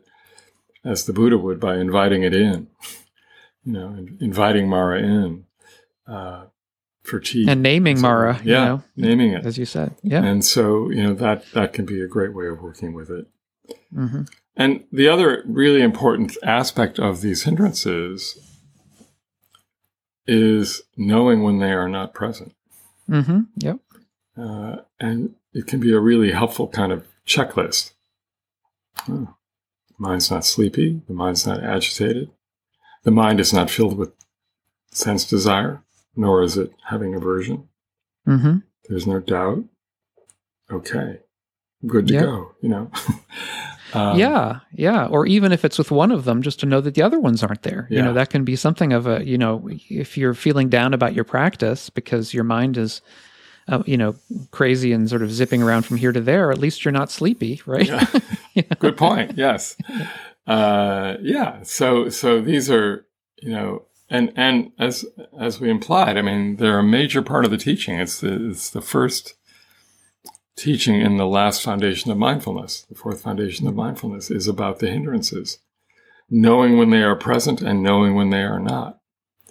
as 0.84 1.04
the 1.04 1.12
Buddha 1.12 1.36
would 1.36 1.58
by 1.58 1.76
inviting 1.76 2.22
it 2.22 2.34
in, 2.34 2.68
you 3.64 3.72
know, 3.72 4.06
inviting 4.20 4.68
Mara 4.68 5.00
in 5.00 5.44
uh, 6.06 6.46
for 7.02 7.18
tea. 7.20 7.48
and 7.48 7.62
naming 7.62 7.96
So, 7.96 8.02
Mara, 8.02 8.40
yeah, 8.44 8.44
you 8.44 8.64
know, 8.66 8.82
naming 8.96 9.32
it. 9.32 9.44
as 9.44 9.58
you 9.58 9.64
said, 9.64 9.96
yeah, 10.02 10.22
And 10.22 10.44
so, 10.44 10.88
you 10.90 11.02
know, 11.02 11.14
that, 11.14 11.44
that 11.52 11.72
can 11.72 11.84
be 11.84 12.00
a 12.00 12.06
great 12.06 12.34
way 12.34 12.46
of 12.46 12.60
working 12.60 12.92
with 12.94 13.10
it. 13.10 13.26
hmm 13.92 14.22
And 14.56 14.84
the 14.92 15.08
other 15.08 15.42
really 15.46 15.82
important 15.82 16.36
aspect 16.44 16.98
of 17.00 17.20
these 17.22 17.42
hindrances 17.42 18.38
is 20.26 20.82
knowing 20.96 21.42
when 21.42 21.58
they 21.58 21.72
are 21.72 21.88
not 21.88 22.14
present. 22.14 22.54
hmm 23.08 23.40
yep, 23.56 23.78
Uh, 24.38 24.76
and 25.00 25.34
it 25.52 25.66
can 25.66 25.80
be 25.80 25.92
a 25.92 26.00
really 26.00 26.30
helpful 26.32 26.68
kind 26.68 26.92
of 26.92 27.04
checklist. 27.26 27.92
Oh, 29.08 29.34
the 29.88 29.94
mind's 29.98 30.30
not 30.30 30.44
sleepy. 30.44 31.00
The 31.08 31.14
mind's 31.14 31.46
not 31.46 31.62
agitated. 31.64 32.30
The 33.04 33.10
mind 33.10 33.40
is 33.40 33.52
not 33.52 33.70
filled 33.70 33.96
with 33.96 34.12
sense 34.92 35.24
desire, 35.24 35.82
nor 36.16 36.42
is 36.42 36.56
it 36.56 36.72
having 36.88 37.14
aversion. 37.14 37.68
hmm 38.24 38.58
There's 38.88 39.06
no 39.06 39.20
doubt. 39.20 39.64
Okay, 40.70 41.20
good 41.86 42.06
to 42.08 42.14
Yeah. 42.14 42.20
go, 42.22 42.54
you 42.60 42.68
know? 42.68 42.90
Um, 43.94 44.18
yeah, 44.18 44.60
yeah. 44.74 45.06
Or 45.06 45.24
even 45.24 45.50
if 45.50 45.64
it's 45.64 45.78
with 45.78 45.90
one 45.90 46.10
of 46.12 46.24
them, 46.26 46.42
just 46.42 46.60
to 46.60 46.66
know 46.66 46.82
that 46.82 46.94
the 46.94 47.00
other 47.00 47.18
ones 47.18 47.42
aren't 47.42 47.62
there. 47.62 47.86
You 47.88 48.02
know, 48.02 48.12
that 48.12 48.28
can 48.28 48.44
be 48.44 48.54
something 48.54 48.92
of 48.92 49.06
a, 49.06 49.24
you 49.26 49.38
know, 49.38 49.66
if 49.88 50.18
you're 50.18 50.34
feeling 50.34 50.68
down 50.68 50.92
about 50.92 51.14
your 51.14 51.24
practice 51.24 51.88
because 51.88 52.34
your 52.34 52.44
mind 52.44 52.76
is, 52.76 53.00
uh, 53.68 53.82
you 53.86 53.96
know, 53.96 54.14
crazy 54.50 54.92
and 54.92 55.08
sort 55.08 55.22
of 55.22 55.30
zipping 55.30 55.62
around 55.62 55.82
from 55.82 55.98
here 55.98 56.12
to 56.12 56.20
there, 56.20 56.50
at 56.50 56.58
least 56.58 56.84
you're 56.84 56.92
not 56.92 57.10
sleepy, 57.10 57.60
right? 57.66 57.90
Yeah. 58.54 58.74
Good 58.80 58.96
point. 58.96 59.38
Yes. 59.38 59.76
Uh, 60.44 61.14
yeah. 61.22 61.62
So 61.62 62.08
so 62.08 62.40
these 62.40 62.68
are 62.68 63.06
you 63.40 63.52
know 63.52 63.84
and 64.10 64.32
and 64.34 64.72
as 64.80 65.04
as 65.38 65.60
we 65.60 65.70
implied, 65.70 66.16
I 66.16 66.22
mean 66.22 66.56
they're 66.56 66.80
a 66.80 66.82
major 66.82 67.22
part 67.22 67.44
of 67.44 67.52
the 67.52 67.56
teaching. 67.56 68.00
It's 68.00 68.20
the 68.20 68.50
it's 68.50 68.70
the 68.70 68.80
first 68.80 69.34
teaching 70.56 71.00
in 71.00 71.18
the 71.18 71.26
last 71.26 71.62
foundation 71.62 72.10
of 72.10 72.18
mindfulness. 72.18 72.82
The 72.88 72.96
fourth 72.96 73.22
foundation 73.22 73.68
of 73.68 73.76
mindfulness 73.76 74.28
is 74.28 74.48
about 74.48 74.80
the 74.80 74.90
hindrances, 74.90 75.58
knowing 76.28 76.76
when 76.76 76.90
they 76.90 77.04
are 77.04 77.14
present 77.14 77.62
and 77.62 77.80
knowing 77.80 78.16
when 78.16 78.30
they 78.30 78.42
are 78.42 78.58
not. 78.58 78.98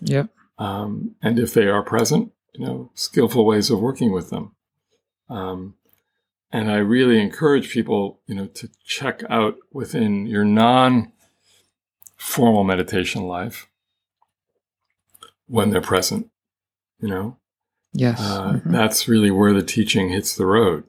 Yep. 0.01 0.30
Um, 0.58 1.15
and 1.21 1.39
if 1.39 1.53
they 1.53 1.67
are 1.67 1.84
present, 1.84 2.34
you 2.53 2.65
know, 2.65 2.91
skillful 2.95 3.45
ways 3.45 3.69
of 3.69 3.79
working 3.79 4.12
with 4.12 4.29
them. 4.29 4.55
Um, 5.29 5.75
and 6.51 6.71
I 6.71 6.77
really 6.77 7.19
encourage 7.21 7.69
people, 7.71 8.19
you 8.25 8.36
know, 8.36 8.47
to 8.47 8.69
check 8.86 9.21
out 9.29 9.55
within 9.71 10.25
your 10.27 10.45
non-formal 10.45 11.12
meditation 12.63 13.23
life 13.23 13.67
when 15.47 15.69
they're 15.69 15.81
present, 15.81 16.29
you 16.99 17.07
know, 17.10 17.38
Yes. 17.93 18.19
uh, 18.21 18.60
Mhm. 18.63 18.71
that's 18.71 19.07
really 19.07 19.31
where 19.31 19.53
the 19.53 19.63
teaching 19.63 20.10
hits 20.10 20.36
the 20.36 20.45
road. 20.45 20.83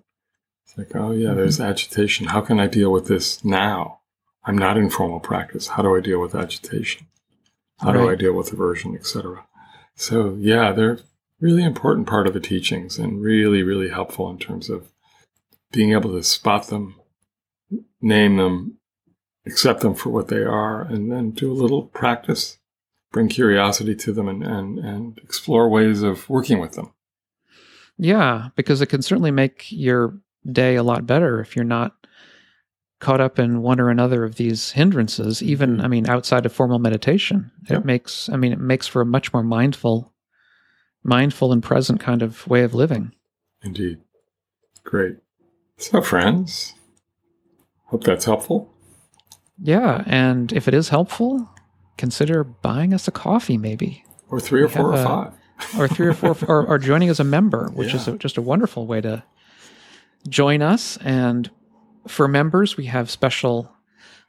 It's 0.64 0.76
like, 0.76 0.94
oh 0.94 1.12
yeah, 1.12 1.32
there's 1.34 1.60
agitation. 1.60 2.26
How 2.28 2.40
can 2.40 2.58
I 2.60 2.66
deal 2.66 2.90
with 2.92 3.06
this 3.06 3.44
now? 3.44 4.00
I'm 4.44 4.58
not 4.58 4.76
in 4.78 4.90
formal 4.90 5.20
practice. 5.20 5.68
How 5.68 5.82
do 5.82 5.94
I 5.96 6.00
deal 6.00 6.20
with 6.20 6.34
agitation? 6.34 7.06
How 7.80 7.92
do 7.92 8.08
I 8.10 8.16
deal 8.16 8.32
with 8.32 8.52
aversion, 8.52 8.96
etc. 8.96 9.46
So 9.94 10.34
yeah, 10.38 10.72
they're 10.72 10.98
really 11.40 11.64
important 11.64 12.06
part 12.06 12.26
of 12.26 12.34
the 12.34 12.40
teachings 12.40 12.98
and 12.98 13.20
really, 13.22 13.62
really 13.62 13.88
helpful 13.88 14.28
in 14.30 14.38
terms 14.38 14.68
of 14.68 14.90
being 15.72 15.92
able 15.92 16.12
to 16.12 16.22
spot 16.22 16.68
them, 16.68 16.96
name 18.00 18.36
them, 18.36 18.78
accept 19.46 19.80
them 19.80 19.94
for 19.94 20.10
what 20.10 20.28
they 20.28 20.42
are, 20.42 20.82
and 20.82 21.10
then 21.12 21.30
do 21.30 21.50
a 21.50 21.54
little 21.54 21.82
practice, 21.82 22.58
bring 23.12 23.28
curiosity 23.28 23.94
to 23.94 24.12
them, 24.12 24.28
and 24.28 24.42
and, 24.42 24.78
and 24.78 25.18
explore 25.22 25.68
ways 25.68 26.02
of 26.02 26.28
working 26.28 26.58
with 26.58 26.72
them. 26.72 26.92
Yeah, 27.98 28.48
because 28.56 28.80
it 28.80 28.86
can 28.86 29.02
certainly 29.02 29.30
make 29.30 29.66
your 29.70 30.18
day 30.50 30.76
a 30.76 30.82
lot 30.82 31.06
better 31.06 31.40
if 31.40 31.56
you're 31.56 31.64
not 31.64 31.94
caught 33.00 33.20
up 33.20 33.38
in 33.38 33.62
one 33.62 33.78
or 33.80 33.90
another 33.90 34.24
of 34.24 34.36
these 34.36 34.72
hindrances, 34.72 35.42
even, 35.42 35.76
Mhm. 35.76 35.84
I 35.84 35.88
mean, 35.88 36.08
outside 36.08 36.44
of 36.46 36.52
formal 36.52 36.78
meditation. 36.80 37.50
It 37.68 37.84
makes, 37.84 38.28
I 38.28 38.36
mean, 38.36 38.52
it 38.52 38.58
makes 38.60 38.88
for 38.88 39.02
a 39.02 39.06
much 39.06 39.32
more 39.32 39.44
mindful, 39.44 40.12
mindful 41.02 41.52
and 41.52 41.62
present 41.62 42.00
kind 42.00 42.22
of 42.22 42.46
way 42.46 42.62
of 42.62 42.74
living. 42.74 43.12
Indeed. 43.62 43.98
Great. 44.84 45.16
So, 45.76 46.00
friends, 46.02 46.74
hope 47.86 48.04
that's 48.04 48.24
helpful. 48.24 48.72
Yeah. 49.60 50.02
And 50.06 50.52
if 50.52 50.68
it 50.68 50.74
is 50.74 50.88
helpful, 50.88 51.48
consider 51.96 52.44
buying 52.44 52.92
us 52.94 53.08
a 53.08 53.12
coffee, 53.12 53.58
maybe, 53.58 54.04
Or 54.28 54.40
three 54.40 54.62
or 54.62 54.66
We 54.66 54.72
four 54.72 54.90
or 54.92 54.94
a- 54.94 55.04
five. 55.04 55.32
or 55.78 55.88
three 55.88 56.06
or 56.06 56.14
four, 56.14 56.36
or, 56.48 56.66
or 56.66 56.78
joining 56.78 57.08
as 57.08 57.18
a 57.20 57.24
member, 57.24 57.68
which 57.72 57.92
is 57.94 58.06
a, 58.06 58.16
just 58.16 58.36
a 58.36 58.42
wonderful 58.42 58.86
way 58.86 59.00
to 59.00 59.22
join 60.28 60.62
us. 60.62 60.96
And 60.98 61.50
for 62.06 62.28
members, 62.28 62.76
we 62.76 62.86
have 62.86 63.10
special 63.10 63.72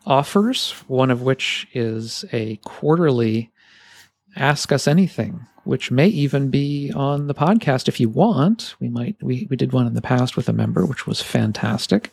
offers, 0.05 0.71
one 0.87 1.11
of 1.11 1.21
which 1.21 1.67
is 1.73 2.25
a 2.33 2.55
quarterly 2.65 3.51
Ask 4.35 4.71
Us 4.71 4.87
Anything, 4.87 5.45
which 5.69 5.91
may 5.91 6.07
even 6.07 6.49
be 6.49 6.91
on 6.95 7.27
the 7.27 7.33
podcast 7.33 7.87
if 7.87 7.99
you 7.99 8.09
want. 8.09 8.75
We 8.79 8.89
might, 8.89 9.15
we, 9.21 9.47
we 9.49 9.55
did 9.55 9.71
one 9.71 9.87
in 9.87 9.93
the 9.93 10.01
past 10.01 10.35
with 10.35 10.49
a 10.49 10.53
member, 10.53 10.85
which 10.85 11.05
was 11.07 11.21
fantastic. 11.21 12.11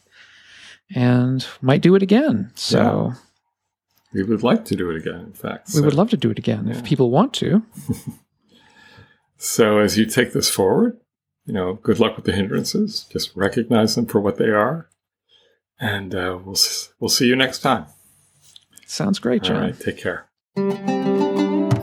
And 0.95 1.45
might 1.61 1.81
do 1.83 1.95
it 1.97 2.03
again. 2.03 2.53
So 2.55 3.12
We 4.12 4.23
would 4.23 4.42
like 4.42 4.64
to 4.66 4.77
do 4.77 4.90
it 4.90 4.97
again, 4.97 5.21
in 5.21 5.33
fact. 5.33 5.69
we 5.69 5.75
So- 5.81 5.83
would 5.83 5.95
love 5.95 6.11
to 6.11 6.16
do 6.16 6.31
it 6.31 6.38
again 6.38 6.66
Yeah. 6.69 6.75
if 6.77 6.85
people 6.85 7.11
want 7.11 7.33
to. 7.35 7.62
So, 9.38 9.79
as 9.81 9.99
you 9.99 10.07
take 10.07 10.33
this 10.33 10.49
forward, 10.49 10.99
you 11.45 11.53
know, 11.53 11.75
good 11.75 12.01
luck 12.01 12.16
with 12.16 12.25
the 12.25 12.33
hindrances. 12.33 13.05
Just 13.12 13.37
recognize 13.37 13.95
them 13.95 14.07
for 14.07 14.19
what 14.19 14.38
they 14.38 14.49
are. 14.49 14.88
And 15.79 16.14
uh, 16.14 16.38
we'll, 16.42 16.57
we'll 16.99 17.11
see 17.11 17.27
you 17.27 17.37
next 17.37 17.59
time. 17.59 17.85
Sounds 18.87 19.19
great, 19.19 19.42
Jon. 19.42 19.57
All 19.57 19.62
right. 19.62 19.79
Take 19.79 19.99
care. 19.99 20.27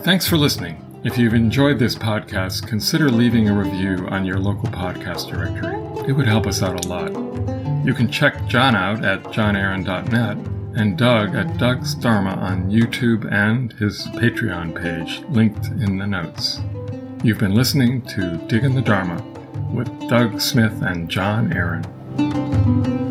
Thanks 0.03 0.27
for 0.27 0.36
listening. 0.38 0.92
If 1.03 1.17
you've 1.17 1.33
enjoyed 1.33 1.79
this 1.79 1.95
podcast, 1.95 2.65
consider 2.65 3.11
leaving 3.11 3.49
a 3.49 3.53
review 3.53 4.07
on 4.07 4.23
your 4.23 4.39
local 4.39 4.69
podcast 4.69 5.29
directory. 5.29 5.75
It 6.07 6.13
would 6.13 6.27
help 6.27 6.47
us 6.47 6.63
out 6.63 6.85
a 6.85 6.87
lot. 6.87 7.11
You 7.85 7.93
can 7.93 8.09
check 8.09 8.47
Jon 8.47 8.73
out 8.73 9.03
at 9.03 9.21
johnaaron.net 9.23 10.37
and 10.77 10.97
Doug 10.97 11.35
at 11.35 11.57
Doug's 11.57 11.93
Dharma 11.93 12.35
on 12.35 12.71
YouTube 12.71 13.29
and 13.29 13.73
his 13.73 14.07
Patreon 14.13 14.81
page, 14.81 15.21
linked 15.27 15.65
in 15.67 15.97
the 15.97 16.07
notes. 16.07 16.61
You've 17.21 17.39
been 17.39 17.53
listening 17.53 18.01
to 18.03 18.37
Digging 18.47 18.73
the 18.73 18.81
Dharma 18.81 19.21
with 19.73 19.89
Doug 20.07 20.39
Smith 20.39 20.81
and 20.83 21.09
Jon 21.09 21.51
Aaron. 21.51 23.02